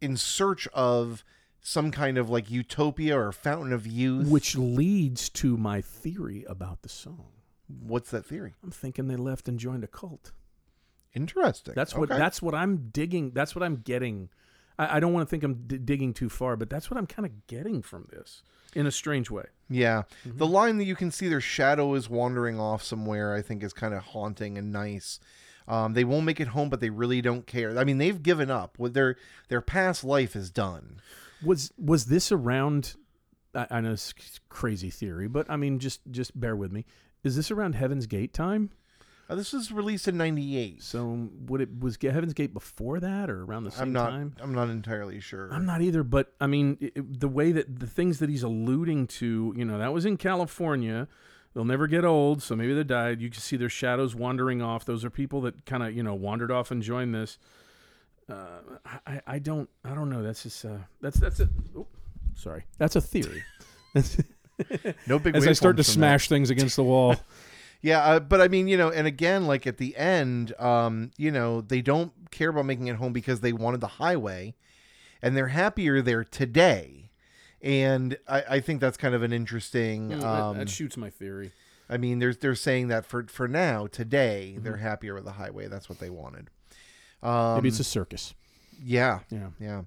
[0.00, 1.24] in search of
[1.60, 4.28] some kind of like utopia or fountain of youth.
[4.28, 7.28] Which leads to my theory about the song.
[7.66, 8.54] What's that theory?
[8.62, 10.32] I'm thinking they left and joined a cult.
[11.14, 11.74] Interesting.
[11.76, 12.18] That's what Okay.
[12.18, 13.30] that's what I'm digging.
[13.32, 14.28] That's what I'm getting.
[14.78, 17.06] I, I don't want to think I'm d- digging too far, but that's what I'm
[17.06, 18.42] kind of getting from this
[18.74, 19.44] in a strange way.
[19.70, 20.02] Yeah.
[20.26, 20.38] Mm-hmm.
[20.38, 23.72] The line that you can see their shadow is wandering off somewhere, I think is
[23.72, 25.20] kind of haunting and nice.
[25.66, 27.78] Um, they won't make it home, but they really don't care.
[27.78, 28.78] I mean, they've given up.
[28.78, 29.16] What their
[29.48, 31.00] their past life is done.
[31.42, 32.96] Was was this around?
[33.54, 34.12] I, I know it's
[34.48, 36.84] crazy theory, but I mean, just just bear with me.
[37.22, 38.70] Is this around Heaven's Gate time?
[39.28, 40.82] Uh, this was released in '98.
[40.82, 44.10] So would it was Heaven's Gate before that or around the same I'm not.
[44.10, 44.36] time?
[44.40, 45.48] I'm not entirely sure.
[45.52, 48.42] I'm not either, but I mean, it, it- the way that the things that he's
[48.42, 51.08] alluding to, you know, that was in California.
[51.54, 53.20] They'll never get old, so maybe they died.
[53.20, 54.84] You can see their shadows wandering off.
[54.84, 57.38] Those are people that kind of, you know, wandered off and joined this.
[58.28, 58.34] Uh,
[59.06, 60.20] I, I don't, I don't know.
[60.20, 61.86] That's just, uh, that's that's a, oh,
[62.34, 63.44] sorry, that's a theory.
[65.06, 65.36] no big.
[65.36, 67.14] As I start to smash things against the wall,
[67.84, 71.30] Yeah, uh, but I mean, you know, and again, like at the end, um, you
[71.30, 74.54] know, they don't care about making it home because they wanted the highway,
[75.20, 77.10] and they're happier there today.
[77.60, 80.08] And I, I think that's kind of an interesting.
[80.12, 81.52] Mm, that, Um, that shoots my theory.
[81.90, 84.82] I mean, there's they're saying that for for now, today, they're Mm-hmm.
[84.82, 85.68] happier with the highway.
[85.68, 86.48] That's what they wanted.
[87.22, 88.32] Um, Maybe it's a circus.
[88.82, 89.48] yeah, Yeah.
[89.60, 89.82] yeah.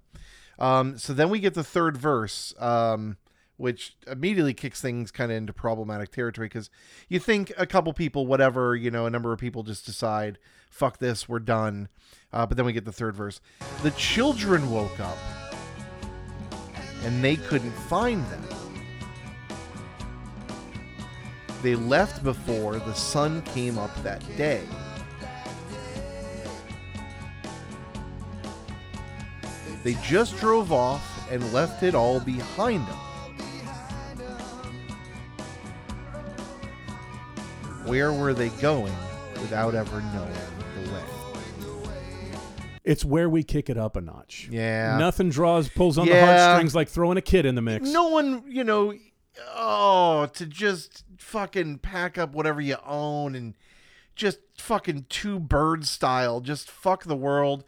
[0.59, 3.17] Um, so then we get the third verse, um,
[3.57, 6.69] which immediately kicks things kind of into problematic territory because
[7.09, 10.37] you think a couple people, whatever, you know, a number of people just decide,
[10.69, 11.89] fuck this, we're done.
[12.31, 13.41] Uh, but then we get the third verse.
[13.81, 15.17] The children woke up
[17.03, 18.43] and they couldn't find them.
[21.63, 24.63] They left before the sun came up that day.
[29.83, 32.97] They just drove off and left it all behind them.
[37.87, 38.93] Where were they going
[39.33, 40.33] without ever knowing
[40.83, 41.03] the way?
[42.83, 44.47] It's where we kick it up a notch.
[44.51, 44.97] Yeah.
[44.97, 46.25] Nothing draws, pulls on the Yeah.
[46.47, 47.89] heartstrings like throwing a kid in the mix.
[47.89, 48.93] No one, you know,
[49.55, 53.55] oh, to just fucking pack up whatever you own and
[54.15, 57.63] just fucking two birds style, just fuck the world.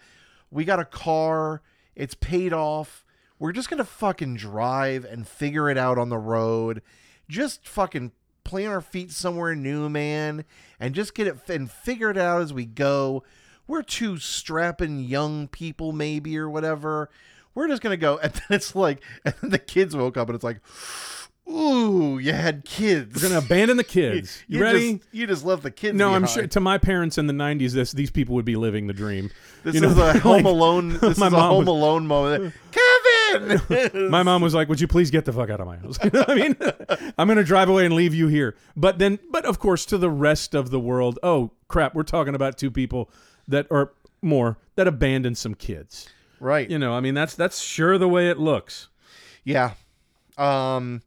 [0.51, 1.61] We got a car,
[1.95, 3.05] it's paid off.
[3.37, 6.81] We're just gonna fucking drive and figure it out on the road.
[7.29, 8.11] Just fucking
[8.49, 10.43] plant our feet somewhere new, man,
[10.79, 13.23] and just get it and figure it out as we go.
[13.67, 17.11] We're two strapping young people, maybe or whatever.
[17.53, 20.35] We're just gonna go, and then it's like, and then the kids woke up, and
[20.35, 20.61] it's like,
[21.49, 23.15] Ooh, you had kids.
[23.15, 24.43] We're gonna abandon the kids.
[24.47, 24.93] You, you ready?
[24.93, 25.97] Just, you just left the kids.
[25.97, 26.45] no, I'm sure.
[26.45, 29.31] To my parents in the '90s, this these people would be living the dream.
[29.63, 30.89] This you know, is a like, Home Alone.
[30.99, 32.53] This is a Home was- Alone moment.
[33.31, 34.09] Kevin.
[34.11, 36.09] My mom was like, "Would you please get the fuck out of my house?" You
[36.11, 36.55] know what I mean,
[37.17, 38.55] I'm gonna drive away and leave you here.
[38.75, 42.35] But then, but of course, to the rest of the world, oh crap, we're talking
[42.35, 43.09] about two people
[43.47, 46.09] that are more that abandoned some kids.
[46.39, 46.69] right.
[46.69, 48.87] You know, I mean, that's that's sure the way it looks.
[49.43, 49.73] Yeah.
[50.37, 51.01] Um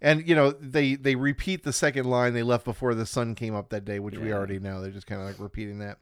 [0.00, 3.54] and you know, they they repeat the second line they left before the sun came
[3.54, 4.80] up that day, which we already know.
[4.82, 5.98] They're just kind of like repeating that.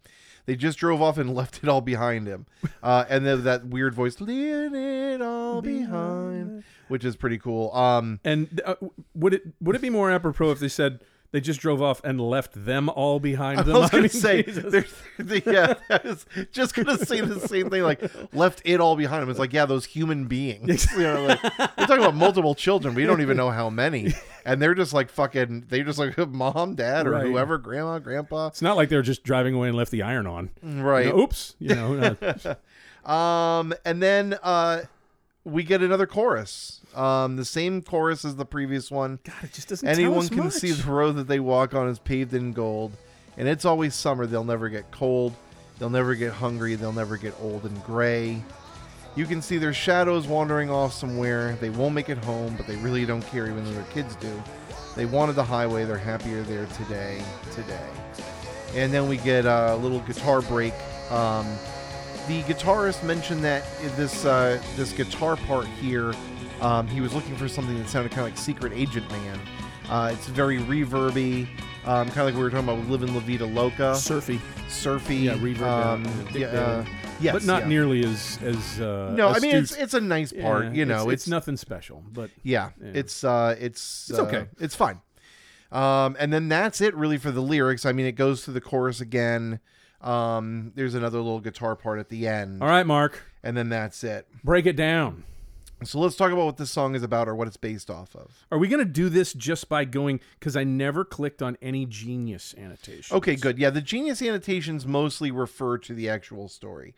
[0.50, 2.44] They just drove off and left it all behind him.
[2.82, 7.72] Uh and then that weird voice, leaving it all behind, which is pretty cool.
[7.72, 8.74] Um And uh,
[9.14, 12.20] would it would it be more apropos if they said they just drove off and
[12.20, 13.74] left them all behind I them?
[13.74, 14.92] was I gonna say, Jesus.
[15.46, 17.82] yeah, I was just gonna say the same thing.
[17.82, 18.02] Like,
[18.34, 19.30] left it all behind him.
[19.30, 20.86] It's like, yeah, those human beings.
[20.96, 22.94] You know, like we're talking about multiple children.
[22.94, 24.12] We don't even know how many,
[24.44, 25.66] and they're just like fucking.
[25.68, 27.26] They're just like mom, dad, or Right.
[27.26, 28.48] whoever, grandma, grandpa.
[28.48, 30.50] It's not like they're just driving away and left the iron on.
[30.62, 31.06] Right.
[31.06, 31.54] You know, oops.
[31.58, 32.16] You know.
[32.20, 32.54] uh,
[33.10, 34.82] Um, and then uh,
[35.44, 36.80] we get another chorus.
[36.94, 39.18] Um, the same chorus as the previous one.
[39.24, 39.88] God, it just doesn't.
[39.88, 40.54] Anyone can much.
[40.54, 42.92] see the road that they walk on is paved in gold,
[43.36, 44.26] and it's always summer.
[44.26, 45.34] They'll never get cold.
[45.78, 46.74] They'll never get hungry.
[46.74, 48.42] They'll never get old and gray.
[49.16, 51.56] You can see their shadows wandering off somewhere.
[51.60, 54.42] They won't make it home, but they really don't care, even though their kids do.
[54.94, 55.84] They wanted the highway.
[55.84, 57.22] They're happier there today.
[57.52, 57.88] Today.
[58.74, 60.74] And then we get a little guitar break.
[61.10, 61.46] Um,
[62.30, 63.64] the guitarist mentioned that
[63.96, 66.14] this uh, this guitar part here,
[66.60, 69.40] um, he was looking for something that sounded kind of like Secret Agent Man.
[69.88, 71.48] Uh, it's very reverby,
[71.84, 75.16] um, kind of like we were talking about with Livin' La Vida Loca, surfy, surfy,
[75.16, 76.84] Yeah, reverb, um, yeah, uh,
[77.20, 77.68] yes, but not yeah.
[77.68, 78.80] nearly as as.
[78.80, 81.10] Uh, No, I mean it's it's a nice part, Yeah, you know.
[81.10, 82.90] it's, it's nothing special, but yeah, Yeah.
[82.94, 84.46] it's uh, it's It's uh, okay.
[84.60, 85.00] It's fine.
[85.72, 87.84] Um, and then that's it really for the lyrics.
[87.84, 89.58] I mean, it goes to the chorus again.
[90.00, 94.02] Um, there's another little guitar part at the end, all right, Mark, and then that's
[94.02, 94.26] it.
[94.42, 95.24] break it down.
[95.82, 98.44] So let's talk about what this song is about or what it's based off of.
[98.52, 100.20] Are we gonna do this just by going?
[100.38, 103.12] Because I never clicked on any Genius annotations.
[103.12, 103.58] Okay, good.
[103.58, 106.94] Yeah, the Genius annotations mostly refer to the actual story.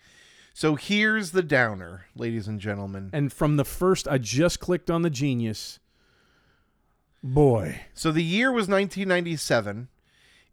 [0.54, 3.10] So here's the downer, ladies and gentlemen.
[3.12, 5.78] And from the first, I just clicked on the Genius.
[7.22, 9.88] Boy, So the year was 1997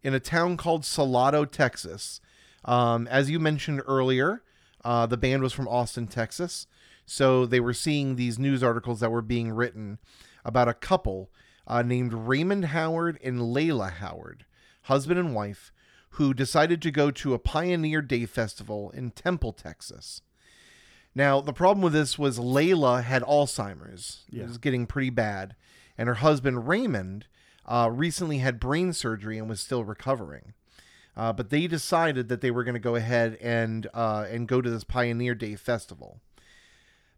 [0.02, 2.20] in a town called Salado, Texas.
[2.64, 4.42] Um, as you mentioned earlier,
[4.84, 6.66] uh, the band was from Austin, Texas.
[7.06, 9.98] So they were seeing these news articles that were being written
[10.44, 11.30] about a couple
[11.66, 14.44] uh, named Raymond Howard and Layla Howard,
[14.82, 15.72] husband and wife,
[16.10, 20.22] who decided to go to a Pioneer Day festival in Temple, Texas.
[21.14, 24.24] Now, the problem with this was Layla had Alzheimer's.
[24.30, 24.44] Yeah.
[24.44, 25.56] It was getting pretty bad.
[25.98, 27.26] And her husband, Raymond,
[27.66, 30.54] uh, recently had brain surgery and was still recovering.
[31.20, 34.62] Uh, but they decided that they were going to go ahead and uh, and go
[34.62, 36.18] to this Pioneer Day festival.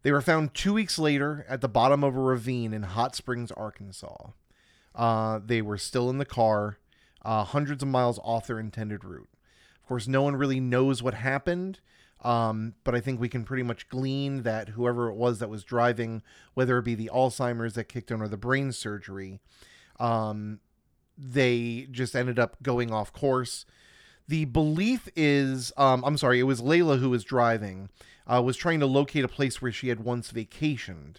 [0.03, 3.53] They were found two weeks later at the bottom of a ravine in Hot Springs,
[3.53, 4.31] Arkansas.
[4.93, 6.79] Uh, they were still in the car,
[7.25, 9.29] uh, hundreds of miles off their intended route.
[9.81, 11.79] Of course, no one really knows what happened,
[12.25, 15.63] um, but I think we can pretty much glean that whoever it was that was
[15.63, 16.23] driving,
[16.55, 19.39] whether it be the Alzheimer's that kicked in or the brain surgery,
[20.01, 20.59] um,
[21.17, 23.65] they just ended up going off course.
[24.33, 27.91] The belief is, um, I'm sorry, it was Layla who was driving,
[28.27, 31.17] uh, was trying to locate a place where she had once vacationed.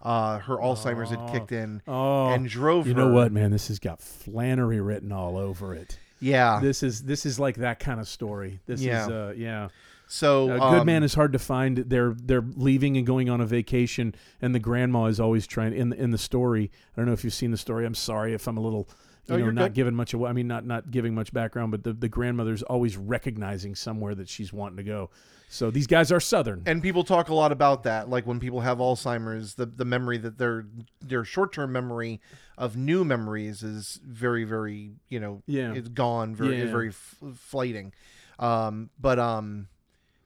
[0.00, 3.00] Uh, her Alzheimer's had kicked in oh, and drove you her.
[3.00, 3.50] know what, man?
[3.50, 5.98] This has got Flannery written all over it.
[6.20, 6.58] Yeah.
[6.62, 8.60] This is this is like that kind of story.
[8.64, 9.02] This Yeah.
[9.02, 9.68] is uh, yeah.
[10.06, 11.76] so A good um, man is hard to find.
[11.76, 15.74] They're they're leaving and going on a vacation, and the grandma is always trying.
[15.74, 17.84] In the, in the story, I don't know if you've seen the story.
[17.84, 18.88] I'm sorry if I'm a little,
[19.26, 19.74] you Oh, know, you're not good.
[19.74, 20.30] giving much away.
[20.30, 24.28] I mean, not not giving much background, but the the grandmother's always recognizing somewhere that
[24.28, 25.10] she's wanting to go.
[25.48, 26.62] So these guys are southern.
[26.66, 30.18] and people talk a lot about that like when people have alzheimer's the, the memory
[30.18, 30.66] that their
[31.00, 32.20] their short-term memory
[32.58, 35.72] of new memories is very very you know Yeah.
[35.74, 36.70] it's gone very Yeah.
[36.72, 37.92] very f- flighting
[38.40, 39.68] um but um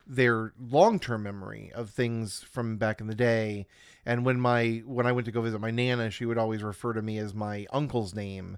[0.06, 3.66] their long-term memory of things from back in the day
[4.06, 6.94] and when my when i went to go visit my nana she would always refer
[6.94, 8.56] to me as my uncle's name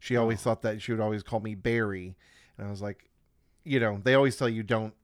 [0.00, 2.16] she always thought that she would always call me barry
[2.58, 3.08] and i was like
[3.62, 4.94] you know they always tell you don't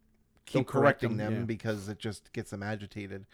[0.47, 1.47] keep Don't correct correcting them, them yeah.
[1.47, 3.27] because it just gets them agitated.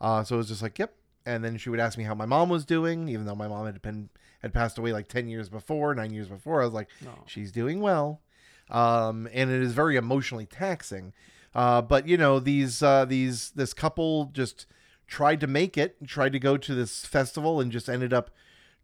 [0.00, 0.94] Uh, so it was just like, yep.
[1.24, 3.66] And then she would ask me how my mom was doing, even though my mom
[3.66, 4.08] had been
[4.42, 6.60] had passed away like ten years before, nine years before.
[6.60, 7.22] I was like, Oh.
[7.26, 8.20] she's doing well,
[8.68, 11.12] um, and it is very emotionally taxing.
[11.54, 14.66] Uh, but you know, these uh, these this couple just
[15.06, 18.30] tried to make it, tried to go to this festival, and just ended up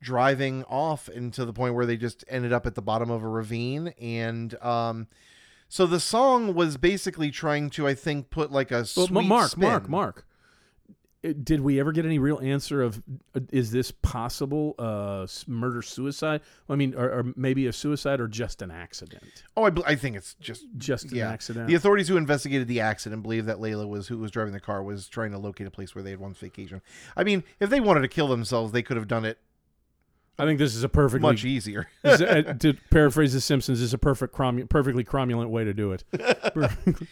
[0.03, 3.29] driving off into the point where they just ended up at the bottom of a
[3.29, 5.07] ravine and um
[5.69, 9.61] so the song was basically trying to i think put like a Well, Mark, spin.
[9.63, 10.27] Mark, Mark.
[11.25, 13.01] uh, Did we ever get any real answer of
[13.35, 16.41] uh, is this possible uh, murder suicide?
[16.69, 19.45] I mean, or, or maybe a suicide or just an accident?
[19.57, 21.31] oh I, bel- I think it's just Just an Yeah.
[21.31, 21.69] accident.
[21.69, 24.83] the authorities who investigated the accident believe that layla was who was driving the car
[24.83, 26.83] was trying to locate a place where they had once vacation
[27.17, 29.39] i mean if they wanted to kill themselves they could have done it
[30.39, 33.93] I think this is a perfectly much easier is a- to paraphrase The Simpsons, is
[33.95, 36.05] a perfect crom- perfectly cromulent way to do it.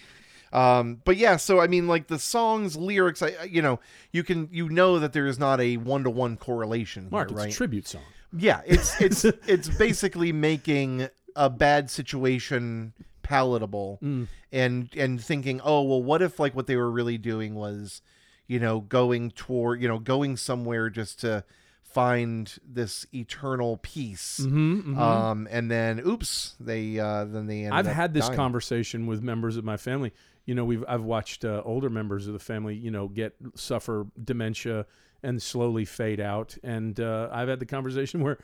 [0.53, 3.79] Um, but yeah, so I mean, like the songs, lyrics, I, you know,
[4.11, 7.31] you can you know that there is not a one to one correlation here, Mark,
[7.31, 7.53] it's right?
[7.53, 8.03] a tribute song.
[8.37, 14.27] yeah, it's it's it's basically making a bad situation palatable, Mm.
[14.51, 18.03] and and thinking, oh well, what if like what they were really doing was,
[18.49, 21.45] you know, going toward, you know, going somewhere just to
[21.93, 24.41] find this eternal peace.
[24.43, 27.69] Mm-hmm, Um, and then, oops, they uh, then they.
[27.69, 28.37] I've had this dying.
[28.37, 30.13] conversation with members of my family.
[30.47, 34.07] You know, we've I've watched uh, older members of the family, you know, get suffer
[34.23, 34.87] dementia
[35.23, 38.39] and slowly fade out, and uh, I've had the conversation where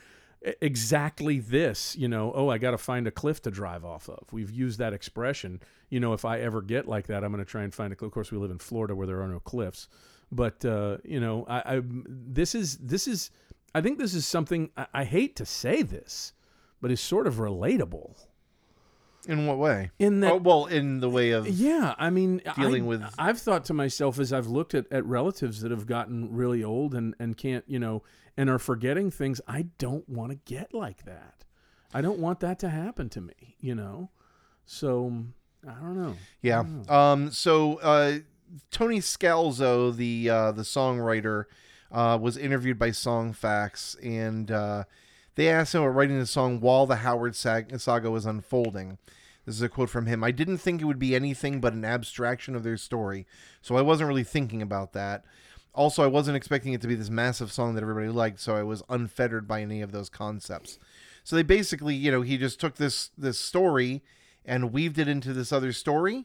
[0.60, 4.32] exactly this, you know, oh, I got to find a cliff to drive off of.
[4.32, 5.60] We've used that expression.
[5.88, 7.96] You know, if I ever get like that, I'm going to try and find a
[7.96, 8.08] cliff.
[8.08, 9.88] Of course, we live in Florida where there are no cliffs,
[10.32, 13.30] but uh, you know, I, I this is this is
[13.74, 16.32] I think this is something I, I hate to say this,
[16.80, 18.14] but is sort of relatable
[19.28, 19.90] In what way?
[19.98, 23.38] in that oh, well, in the way of yeah i mean Dealing I, with- i've
[23.40, 27.14] thought to myself as i've looked at, at relatives that have gotten really old and,
[27.18, 28.02] and can't you know
[28.36, 31.44] and are forgetting things i don't want to get like that
[31.92, 34.10] i don't want that to happen to me you know
[34.64, 35.12] so
[35.66, 36.62] i don't know Yeah.
[36.88, 37.30] Um.
[37.32, 38.18] So, uh,
[38.70, 41.44] Tony Scalzo, the uh, the songwriter,
[41.90, 44.84] uh, was interviewed by Songfacts, and uh,
[45.34, 48.98] they asked him about writing the song while the Howard saga was unfolding.
[49.44, 50.24] This is a quote from him.
[50.24, 53.26] I didn't think it would be anything but an abstraction of their story,
[53.62, 55.24] so I wasn't really thinking about that.
[55.74, 58.62] Also, I wasn't expecting it to be this massive song that everybody liked, so I
[58.62, 60.78] was unfettered by any of those concepts.
[61.22, 64.02] So they basically, you know, he just took this this story
[64.44, 66.24] and weaved it into this other story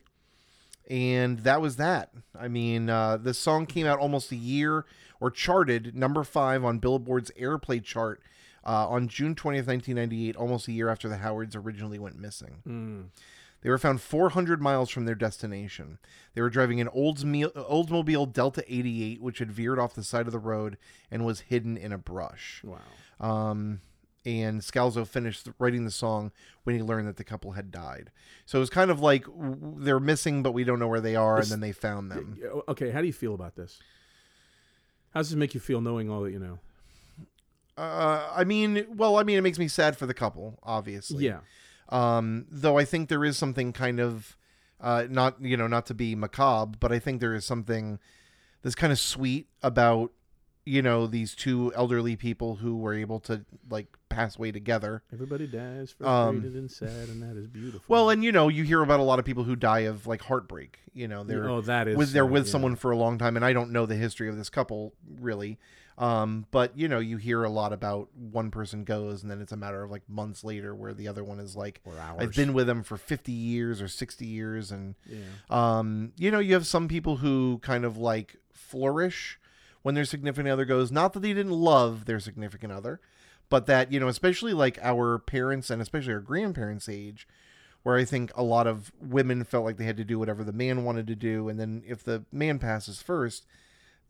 [0.91, 2.11] and that was that.
[2.37, 4.85] I mean, uh, the song came out almost a year
[5.21, 8.21] or charted number five on Billboard's airplay chart
[8.65, 12.61] uh, on June 20th, 1998, almost a year after the Howards originally went missing.
[12.67, 13.05] Mm.
[13.61, 15.99] They were found 400 miles from their destination.
[16.33, 20.33] They were driving an Oldsmobile, Oldsmobile Delta 88, which had veered off the side of
[20.33, 20.77] the road
[21.09, 22.63] and was hidden in a brush.
[22.65, 22.79] wow
[23.19, 23.81] Um,
[24.25, 26.31] and Scalzo finished writing the song
[26.63, 28.11] when he learned that the couple had died.
[28.45, 31.37] So it was kind of like they're missing, but we don't know where they are,
[31.39, 32.37] and then they found them.
[32.67, 33.79] Okay how do you feel about this
[35.13, 36.59] how does this make you feel knowing all that you know
[37.77, 41.25] Uh, I mean, well, I mean, it makes me sad for the couple, obviously.
[41.25, 41.39] yeah
[41.89, 44.37] Um, though I think there is something kind of,
[44.79, 47.99] uh, not you know, not to be macabre, but I think there is something
[48.61, 50.11] that's kind of sweet about,
[50.65, 55.03] you know, these two elderly people who were able to like pass away together.
[55.13, 58.63] everybody dies Um, frustrated and sad and that is beautiful Well, and you know, you
[58.63, 60.79] hear about a lot of people who die of like heartbreak.
[60.93, 62.51] You know, they're oh that is with they're with yeah.
[62.51, 65.57] someone for a long time and i don't know the history of this couple really
[65.97, 69.51] um, but you know you hear a lot about one person goes and then it's
[69.51, 71.81] a matter of like months later where the other one is like
[72.17, 76.39] i've been with them for 50 years or 60 years and yeah um, you know
[76.39, 79.39] you have some people who kind of like flourish
[79.81, 82.99] when their significant other goes not that they didn't love their significant other
[83.49, 87.27] but that you know especially like our parents and especially our grandparents age
[87.83, 90.53] where i think a lot of women felt like they had to do whatever the
[90.53, 93.45] man wanted to do and then if the man passes first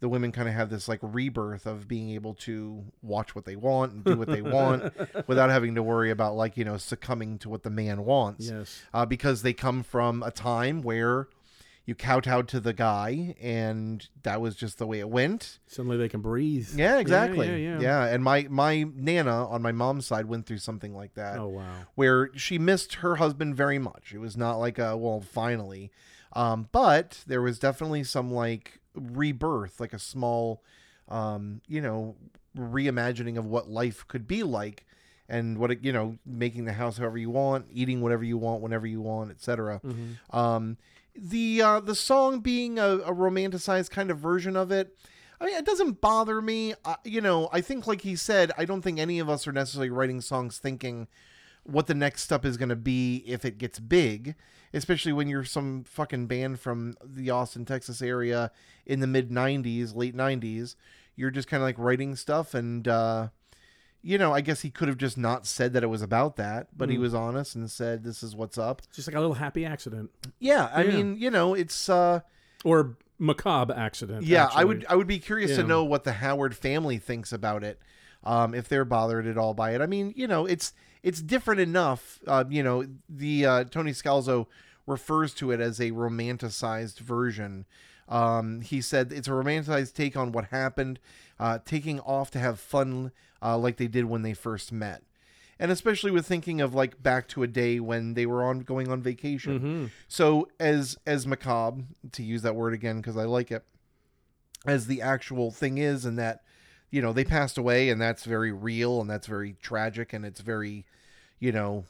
[0.02, 3.56] the women kind of have this like rebirth of being able to watch what they
[3.56, 4.92] want and do what they want
[5.28, 8.50] without having to worry about like you know succumbing to what the man wants.
[8.50, 8.82] Yes.
[8.94, 11.28] Uh, because they come from a time where
[11.86, 16.08] you kowtowed to the guy and that was just the way it went suddenly they
[16.10, 17.80] can breathe yeah exactly yeah, yeah.
[17.80, 18.06] Yeah.
[18.14, 21.64] and my my nana on my mom's side went through something like that oh wow
[21.96, 25.92] where she missed her husband very much it was not like a well finally
[26.34, 30.64] um, but there was definitely some like rebirth like a small
[31.10, 32.16] um, you know
[32.58, 34.86] reimagining of what life could be like
[35.28, 38.62] and what it you know making the house however you want eating whatever you want
[38.62, 40.36] whenever you want etc Mhm.
[40.36, 40.78] um,
[41.16, 44.96] the uh, the song being a, a romanticized kind of version of it,
[45.40, 46.74] I mean, it doesn't bother me.
[46.86, 49.52] Uh, you know, I think, like he said, I don't think any of us are
[49.52, 51.08] necessarily writing songs thinking
[51.64, 54.36] what the next step is going to be if it gets big,
[54.74, 58.52] especially when you're some fucking band from the Austin, Texas area
[58.86, 60.76] in the mid '90s, late '90s.
[61.16, 62.88] You're just kind of like writing stuff and.
[62.88, 63.30] Uh,
[64.04, 66.68] you know, I guess he could have just not said that it was about that,
[66.76, 67.02] but he Mm.
[67.02, 68.82] was honest and said this is what's up.
[68.94, 70.90] Just like a little happy accident Yeah, I Yeah.
[70.90, 72.22] mean, you know, it's uh
[72.64, 74.26] or macabre accident.
[74.26, 77.64] yeah, I would I would be curious to know what the Howard family thinks about
[77.64, 77.80] it.
[78.24, 79.82] Um if they're bothered at all by it.
[79.82, 80.74] I mean, you know, it's
[81.04, 82.20] it's different enough.
[82.28, 84.46] Uh, you know, the uh, Tony Scalzo
[84.86, 87.66] refers to it as a romanticized version.
[88.08, 91.00] Um, he said it's a romanticized take on what happened,
[91.42, 93.12] uh, taking off to have fun
[93.42, 95.02] uh, like they did when they first met.
[95.60, 98.88] And especially with thinking of like back to a day when they were on going
[98.90, 99.60] on vacation.
[99.60, 99.90] Mhm.
[100.08, 101.84] So as as macabre
[102.14, 103.64] to use that word again because I like it,
[104.66, 106.44] as the actual thing is, and that
[106.90, 110.42] you know they passed away, and that's very real, and that's very tragic, and it's
[110.42, 110.86] very,
[111.40, 111.86] you know,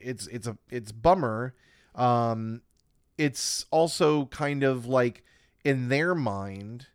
[0.00, 1.54] it's it's a it's bummer.
[1.94, 2.62] Um,
[3.18, 5.22] it's also kind of like
[5.62, 6.86] in their mind,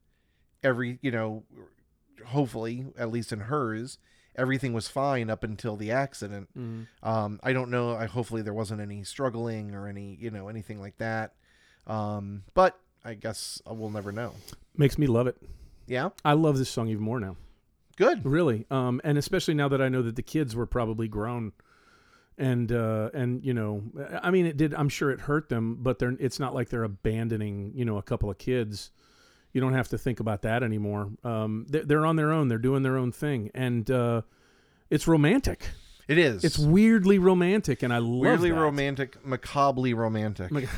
[0.63, 1.43] every you know,
[2.27, 3.97] hopefully at least in hers,
[4.35, 6.49] everything was fine up until the accident.
[6.57, 6.87] Mhm.
[7.03, 7.95] Um, I don't know.
[7.95, 11.33] I hopefully there wasn't any struggling or any you know anything like that.
[11.87, 14.33] Um, but I guess we'll never know.
[14.77, 15.37] makes me love it.
[15.87, 17.35] Yeah, I love this song even more now.
[17.97, 18.23] good.
[18.23, 21.51] Really, um, and especially now that I know that the kids were probably grown,
[22.37, 23.83] and uh, and you know,
[24.21, 24.73] I mean, it did.
[24.75, 26.15] I'm sure it hurt them, but they're.
[26.19, 28.91] It's not like they're abandoning, you know, a couple of kids.
[29.53, 31.09] You don't have to think about that anymore.
[31.23, 32.49] Um, they're, on their own.
[32.49, 34.21] They're doing their own thing, and uh,
[34.89, 35.69] it's romantic.
[36.07, 36.43] It is.
[36.43, 38.59] It's weirdly romantic, and I love weirdly that.
[38.59, 40.51] romantic, macabrely romantic.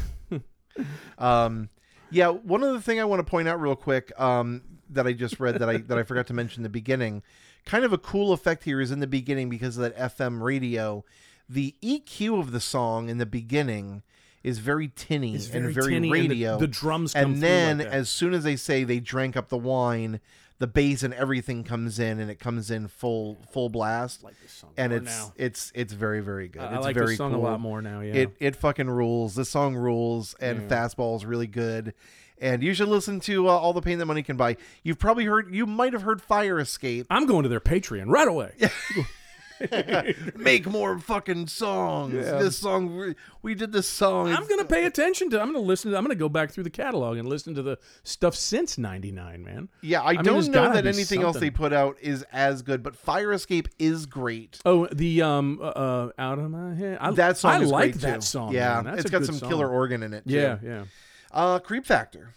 [1.17, 1.69] Um,
[2.11, 2.29] yeah.
[2.29, 5.55] One other thing I want to point out real quick um, that I just read
[5.55, 7.23] that I that I forgot to mention in the beginning.
[7.65, 11.03] Kind of a cool effect here is in the beginning because of that FM radio.
[11.47, 14.03] The EQ of the song in the beginning
[14.43, 16.57] is very tinny It's and very very tinny, and the- radio.
[16.57, 20.19] the, drums and then like as soon as they say they drank up the wine,
[20.59, 24.23] the bass and everything comes in and it comes in full full blast.
[24.23, 25.33] like this song and it's now.
[25.37, 26.61] it's it's very very good.
[26.61, 27.41] I it's like very this song cool.
[27.41, 28.01] a lot more now.
[28.01, 29.35] Yeah, It it fucking rules.
[29.35, 30.67] This song rules, and Yeah.
[30.67, 31.93] fastball is really good.
[32.39, 34.57] And you should listen to uh, all the pain that money can buy.
[34.81, 35.53] You've probably heard.
[35.53, 37.05] You might have heard Fire Escape.
[37.11, 38.53] I'm going to their Patreon right away.
[40.35, 42.13] Make more fucking songs.
[42.13, 42.37] Yeah.
[42.37, 44.31] This song we- we did this song.
[44.31, 45.41] I'm gonna pay attention to.
[45.41, 45.97] I'm gonna listen to.
[45.97, 49.69] I'm gonna go back through the catalog and listen to the stuff since '99, man.
[49.81, 52.95] yeah, I, mean, don't know that anything else they put out is as good, but
[52.95, 54.59] Fire Escape is great.
[54.65, 56.97] Oh, the um, uh, uh out of my head.
[57.01, 58.21] I, That song I like that too.
[58.21, 58.53] song.
[58.53, 59.49] Yeah, it's got some song.
[59.49, 60.27] killer organ in it.
[60.27, 60.33] Too.
[60.35, 60.83] Yeah, yeah.
[61.31, 62.33] Uh, Creep Factor.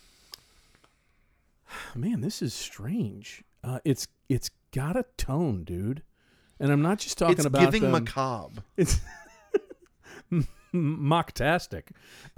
[1.95, 3.43] Man, this is strange.
[3.63, 6.03] Uh, it's it's got a tone, dude.
[6.65, 8.63] And I'm not just talking it's about giving um, macabre.
[8.79, 8.99] It's
[10.75, 11.89] mocktastic.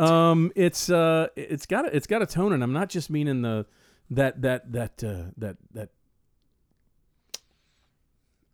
[0.01, 3.43] Um, it's uh, it's got a, it's got a tone, and I'm not just meaning
[3.43, 3.67] the
[4.11, 5.91] that that that uh, that that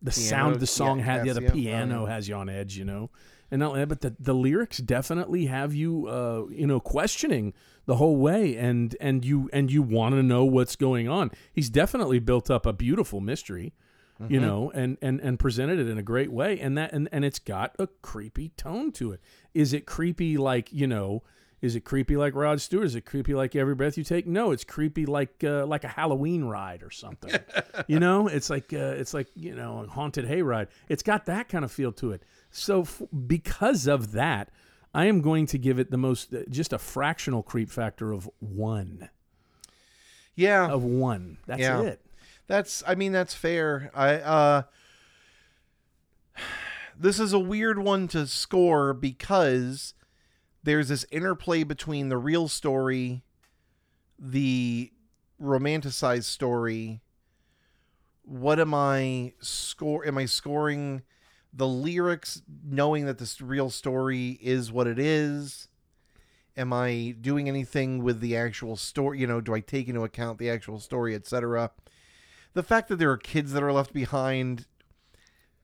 [0.03, 1.27] the Piano, sound the song yeah, had.
[1.27, 3.09] Yeah, the piano um, has you on edge, you know.
[3.51, 7.55] And not but the, the lyrics definitely have you, uh, you know, questioning
[7.87, 11.31] the whole way, and and you and you want to know what's going on.
[11.51, 13.73] He's definitely built up a beautiful mystery,
[14.29, 14.47] you Mm-hmm.
[14.47, 17.39] know, and and and presented it in a great way, and that and and it's
[17.39, 19.21] got a creepy tone to it.
[19.55, 21.23] Is it creepy like you know?
[21.61, 22.87] Is it creepy like Rod Stewart?
[22.87, 24.27] Is it creepy like Every Breath You Take?
[24.27, 27.33] No, it's creepy like uh, like a Halloween ride or something.
[27.87, 30.67] you know, it's like uh, it's like you know a haunted hayride.
[30.89, 32.25] It's got that kind of feel to it.
[32.51, 34.51] So f- because of that,
[34.93, 38.29] I am going to give it the most uh, just a fractional creep factor of
[38.41, 39.09] one
[40.35, 41.39] Yeah, of one.
[41.47, 41.83] That's Yeah.
[41.83, 42.05] it.
[42.53, 43.91] That's I mean that's fair.
[43.95, 44.63] I uh
[47.01, 49.95] this is a weird one to score because
[50.63, 53.23] there's this interplay between the real story,
[54.19, 54.93] the
[55.41, 57.01] romanticized story.
[58.21, 61.05] What am I score am I scoring
[61.55, 65.69] the lyrics knowing that this real story is what it is?
[66.55, 69.21] Am I doing anything with the actual story?
[69.21, 71.71] You know, do I take into account the actual story, etc.?
[72.55, 74.67] The fact that there are kids that are left behind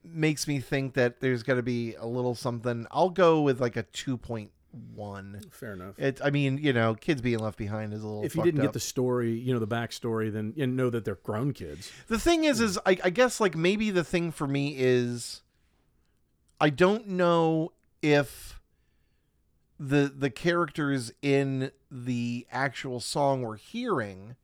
[0.05, 2.87] makes me think that there's got to be a little something.
[2.91, 5.53] I'll go with like a 2.1.
[5.53, 5.99] Fair enough.
[5.99, 8.61] It I mean, you know, kids being left behind is a little if you didn't
[8.61, 8.67] up.
[8.67, 11.93] get the story, you know, the backstory, then you know that they're grown kids.
[12.09, 15.43] The thing is is I, I guess like maybe the thing for me is
[16.61, 17.73] I don't know
[18.03, 18.61] if
[19.79, 24.37] the the characters in the actual song we're hearing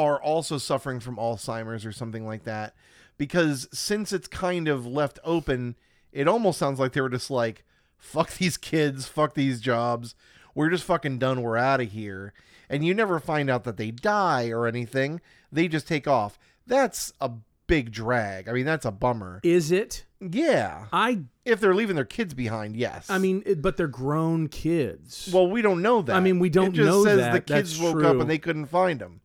[0.00, 2.74] are also suffering from Alzheimer's or something like that.
[3.18, 5.76] Because since it's kind of left open,
[6.10, 7.64] it almost sounds like they were just like,
[7.98, 10.14] fuck these kids, fuck these jobs.
[10.54, 11.42] We're just fucking done.
[11.42, 12.32] We're out of here.
[12.68, 15.20] And you never find out that they die or anything.
[15.52, 16.38] They just take off.
[16.66, 17.30] That's a
[17.66, 18.48] big drag.
[18.48, 19.40] I mean, that's a bummer.
[19.42, 20.04] Is it?
[20.20, 20.86] Yeah.
[20.92, 23.10] I If they're leaving their kids behind, yes.
[23.10, 25.30] I mean, it, but they're grown kids.
[25.32, 26.16] well, we don't know that.
[26.16, 27.32] I mean, we don't it just know says that.
[27.32, 29.20] the kids That's woke up and they couldn't find them.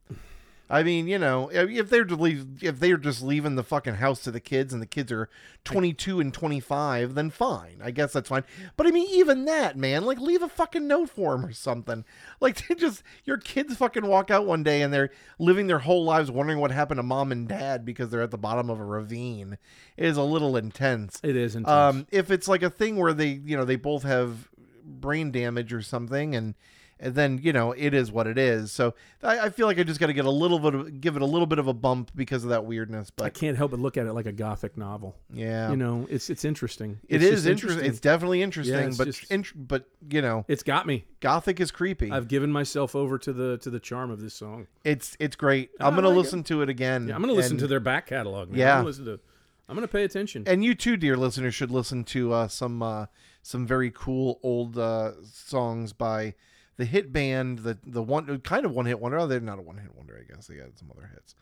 [0.67, 4.21] I mean, you know, if they're to leave, if they're just leaving the fucking house
[4.23, 5.29] to the kids and the kids are
[5.63, 7.79] 22 and 25, then fine.
[7.83, 8.43] I guess that's fine.
[8.75, 12.03] But I mean, even that, man, like leave a fucking note for them or something.
[12.41, 15.09] Like, they just your kids fucking walk out one day and they're
[15.39, 18.37] living their whole lives wondering what happened to mom and dad because they're at the
[18.37, 19.57] bottom of a ravine
[19.97, 21.19] is a little intense.
[21.23, 21.71] it is intense.
[21.71, 24.49] Um, if it's like a thing where they, you know, they both have
[24.83, 26.55] brain damage or something, and,
[26.99, 28.71] and then you know it is what it is.
[28.71, 31.15] So I, I feel like I just got to get a little bit of give
[31.15, 33.09] it a little bit of a bump because of that weirdness.
[33.09, 35.15] But I can't help but look at it like a gothic novel.
[35.33, 36.99] yeah, You know, it's it's interesting.
[37.09, 37.85] it It's is just interesting.
[37.85, 41.05] It's definitely interesting, it's but just- but you know, it's got me.
[41.19, 42.11] gothic is creepy.
[42.11, 44.67] I've given myself over to the to the charm of this song.
[44.83, 45.71] it's it's great.
[45.79, 46.19] I I'm gonna like it.
[46.19, 47.07] listen to it again.
[47.07, 48.49] Yeah, I'm gonna listen and- to their back catalog.
[48.49, 48.59] Man.
[48.59, 48.79] Yeah.
[48.79, 49.19] I'm listen to.
[49.67, 50.43] I'm gonna pay attention.
[50.45, 53.07] and you too, dear listeners, should listen to uh, some uh,
[53.41, 56.35] some very cool old uh, songs by
[56.77, 59.19] the hit band, the the one kind of one hit wonder.
[59.19, 60.47] Oh, they're not a one hit wonder, I guess.
[60.47, 61.35] They had some other hits.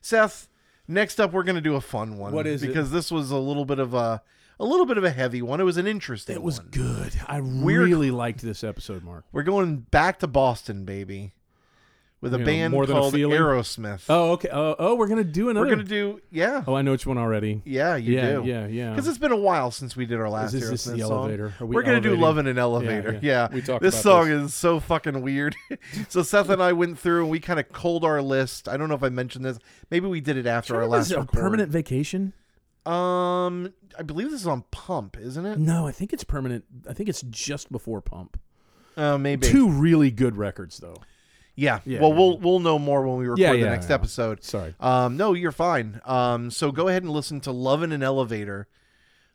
[0.00, 0.48] Seth,
[0.88, 2.32] next up, we're gonna do a fun one.
[2.32, 2.68] What is it?
[2.68, 4.22] because this was a little bit of a
[4.58, 5.60] a little bit of a heavy one.
[5.60, 6.34] It was an interesting.
[6.36, 6.68] it was one.
[6.70, 7.12] good.
[7.26, 9.24] I Weird- really liked this episode, Mark.
[9.32, 11.32] We're going back to Boston, baby,
[12.20, 13.14] with a You know, band More Than called?
[13.14, 14.04] Aerosmith.
[14.08, 14.48] Oh, okay.
[14.52, 15.66] Oh, oh, we're gonna do another.
[15.66, 17.62] we're gonna do yeah, Oh, I know which one already.
[17.64, 18.42] yeah, you yeah, do.
[18.44, 18.90] yeah, yeah.
[18.90, 21.10] Because it's been a while since we did our last Is this Aerosmith the song.
[21.12, 21.54] elevator?
[21.60, 23.48] Are we We're gonna do "Love in an Elevator." yeah.
[23.48, 24.42] Yeah, We talked This about song this.
[24.50, 25.56] is so fucking weird.
[26.08, 28.68] so Seth and I went through and we kind of culled our list.
[28.68, 29.58] I don't know if I mentioned this.
[29.90, 32.32] Maybe we did it after our last it a permanent vacation?
[32.86, 35.58] Um, I believe this is on Pump, isn't it?
[35.58, 36.64] No, I think it's permanent.
[36.88, 38.38] I think it's just before Pump.
[38.96, 39.46] Uh, maybe.
[39.46, 40.96] Two really good records, though.
[41.60, 41.80] Yeah.
[41.84, 43.94] Yeah, Well, we'll we'll know more when we record Yeah, the next yeah.
[43.96, 44.42] episode.
[44.42, 44.74] Sorry.
[44.80, 46.00] Um, no, you're fine.
[46.04, 48.66] Um, so go ahead and listen to "Love in an Elevator,"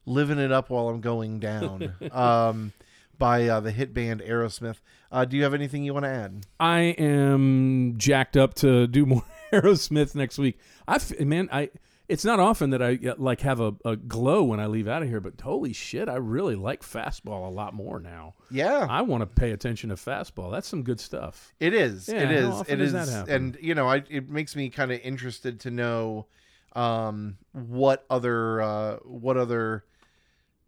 [0.05, 1.93] living it up while I'm going down.
[2.11, 2.73] um,
[3.17, 4.77] by uh, the hit band Aerosmith.
[5.11, 6.45] Uh, do you have anything you want to add?
[6.59, 9.23] I am jacked up to do more
[9.53, 10.59] Aerosmith next week.
[10.87, 11.69] I man, I
[12.07, 15.01] it's not often that I uh, like have a, a glow when I leave out
[15.01, 18.35] of here, but holy shit, I really like fastball a lot more now.
[18.51, 18.85] Yeah.
[18.89, 20.51] I want to pay attention to fastball.
[20.51, 21.53] That's some good stuff.
[21.59, 22.07] It is.
[22.07, 22.61] Yeah, it is.
[22.67, 22.93] It is.
[22.93, 26.27] And you know, I it makes me kind of interested to know
[26.73, 29.85] um, what other uh, what other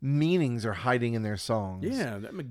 [0.02, 1.86] meanings are hiding in their songs.
[1.86, 2.44] Yeah, that, ma-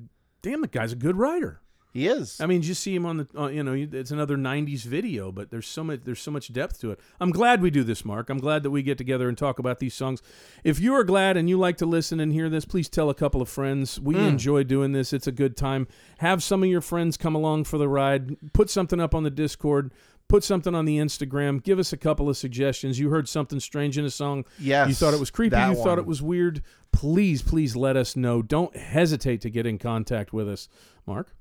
[0.42, 1.60] damn, the guy's a good writer.
[1.96, 2.40] He is.
[2.40, 5.50] I mean, just see him on the, uh, you know, it's another '90s video, but
[5.50, 7.00] there's so much, there's so much depth to it.
[7.20, 8.28] I'm glad we do this, Mark.
[8.28, 10.20] I'm glad that we get together and talk about these songs.
[10.62, 13.14] If you are glad and you like to listen and hear this, please tell a
[13.14, 13.98] couple of friends.
[13.98, 15.12] We enjoy doing this.
[15.12, 15.88] It's a good time.
[16.18, 18.36] Have some of your friends come along for the ride.
[18.52, 19.92] Put something up on the Discord.
[20.28, 21.62] Put something on the Instagram.
[21.62, 22.98] Give us a couple of suggestions.
[22.98, 24.44] You heard something strange in a song.
[24.58, 25.56] Yes, You thought it was creepy.
[25.56, 26.62] You thought it was weird.
[26.92, 28.42] Please, please let us know.
[28.42, 30.68] Don't hesitate to get in contact with us,
[31.06, 31.35] Mark.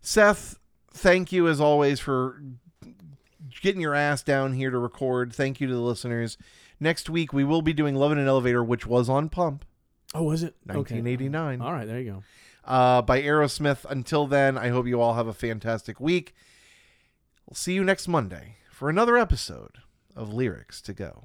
[0.00, 0.58] Seth,
[0.92, 2.42] thank you as always for
[3.62, 5.32] getting your ass down here to record.
[5.32, 6.38] Thank you to the listeners.
[6.80, 9.64] Next week we will be doing "Love in an Elevator," which was on Pump,
[10.14, 10.54] Oh, was it?
[10.70, 10.76] Okay.
[11.00, 11.60] 1989.
[11.60, 12.22] All right, there you go.
[12.64, 13.84] uh, by Aerosmith.
[13.90, 16.34] Until then, I hope you all have a fantastic week.
[17.46, 19.78] We'll see you next Monday for another episode
[20.14, 21.24] of Lyrics to Go.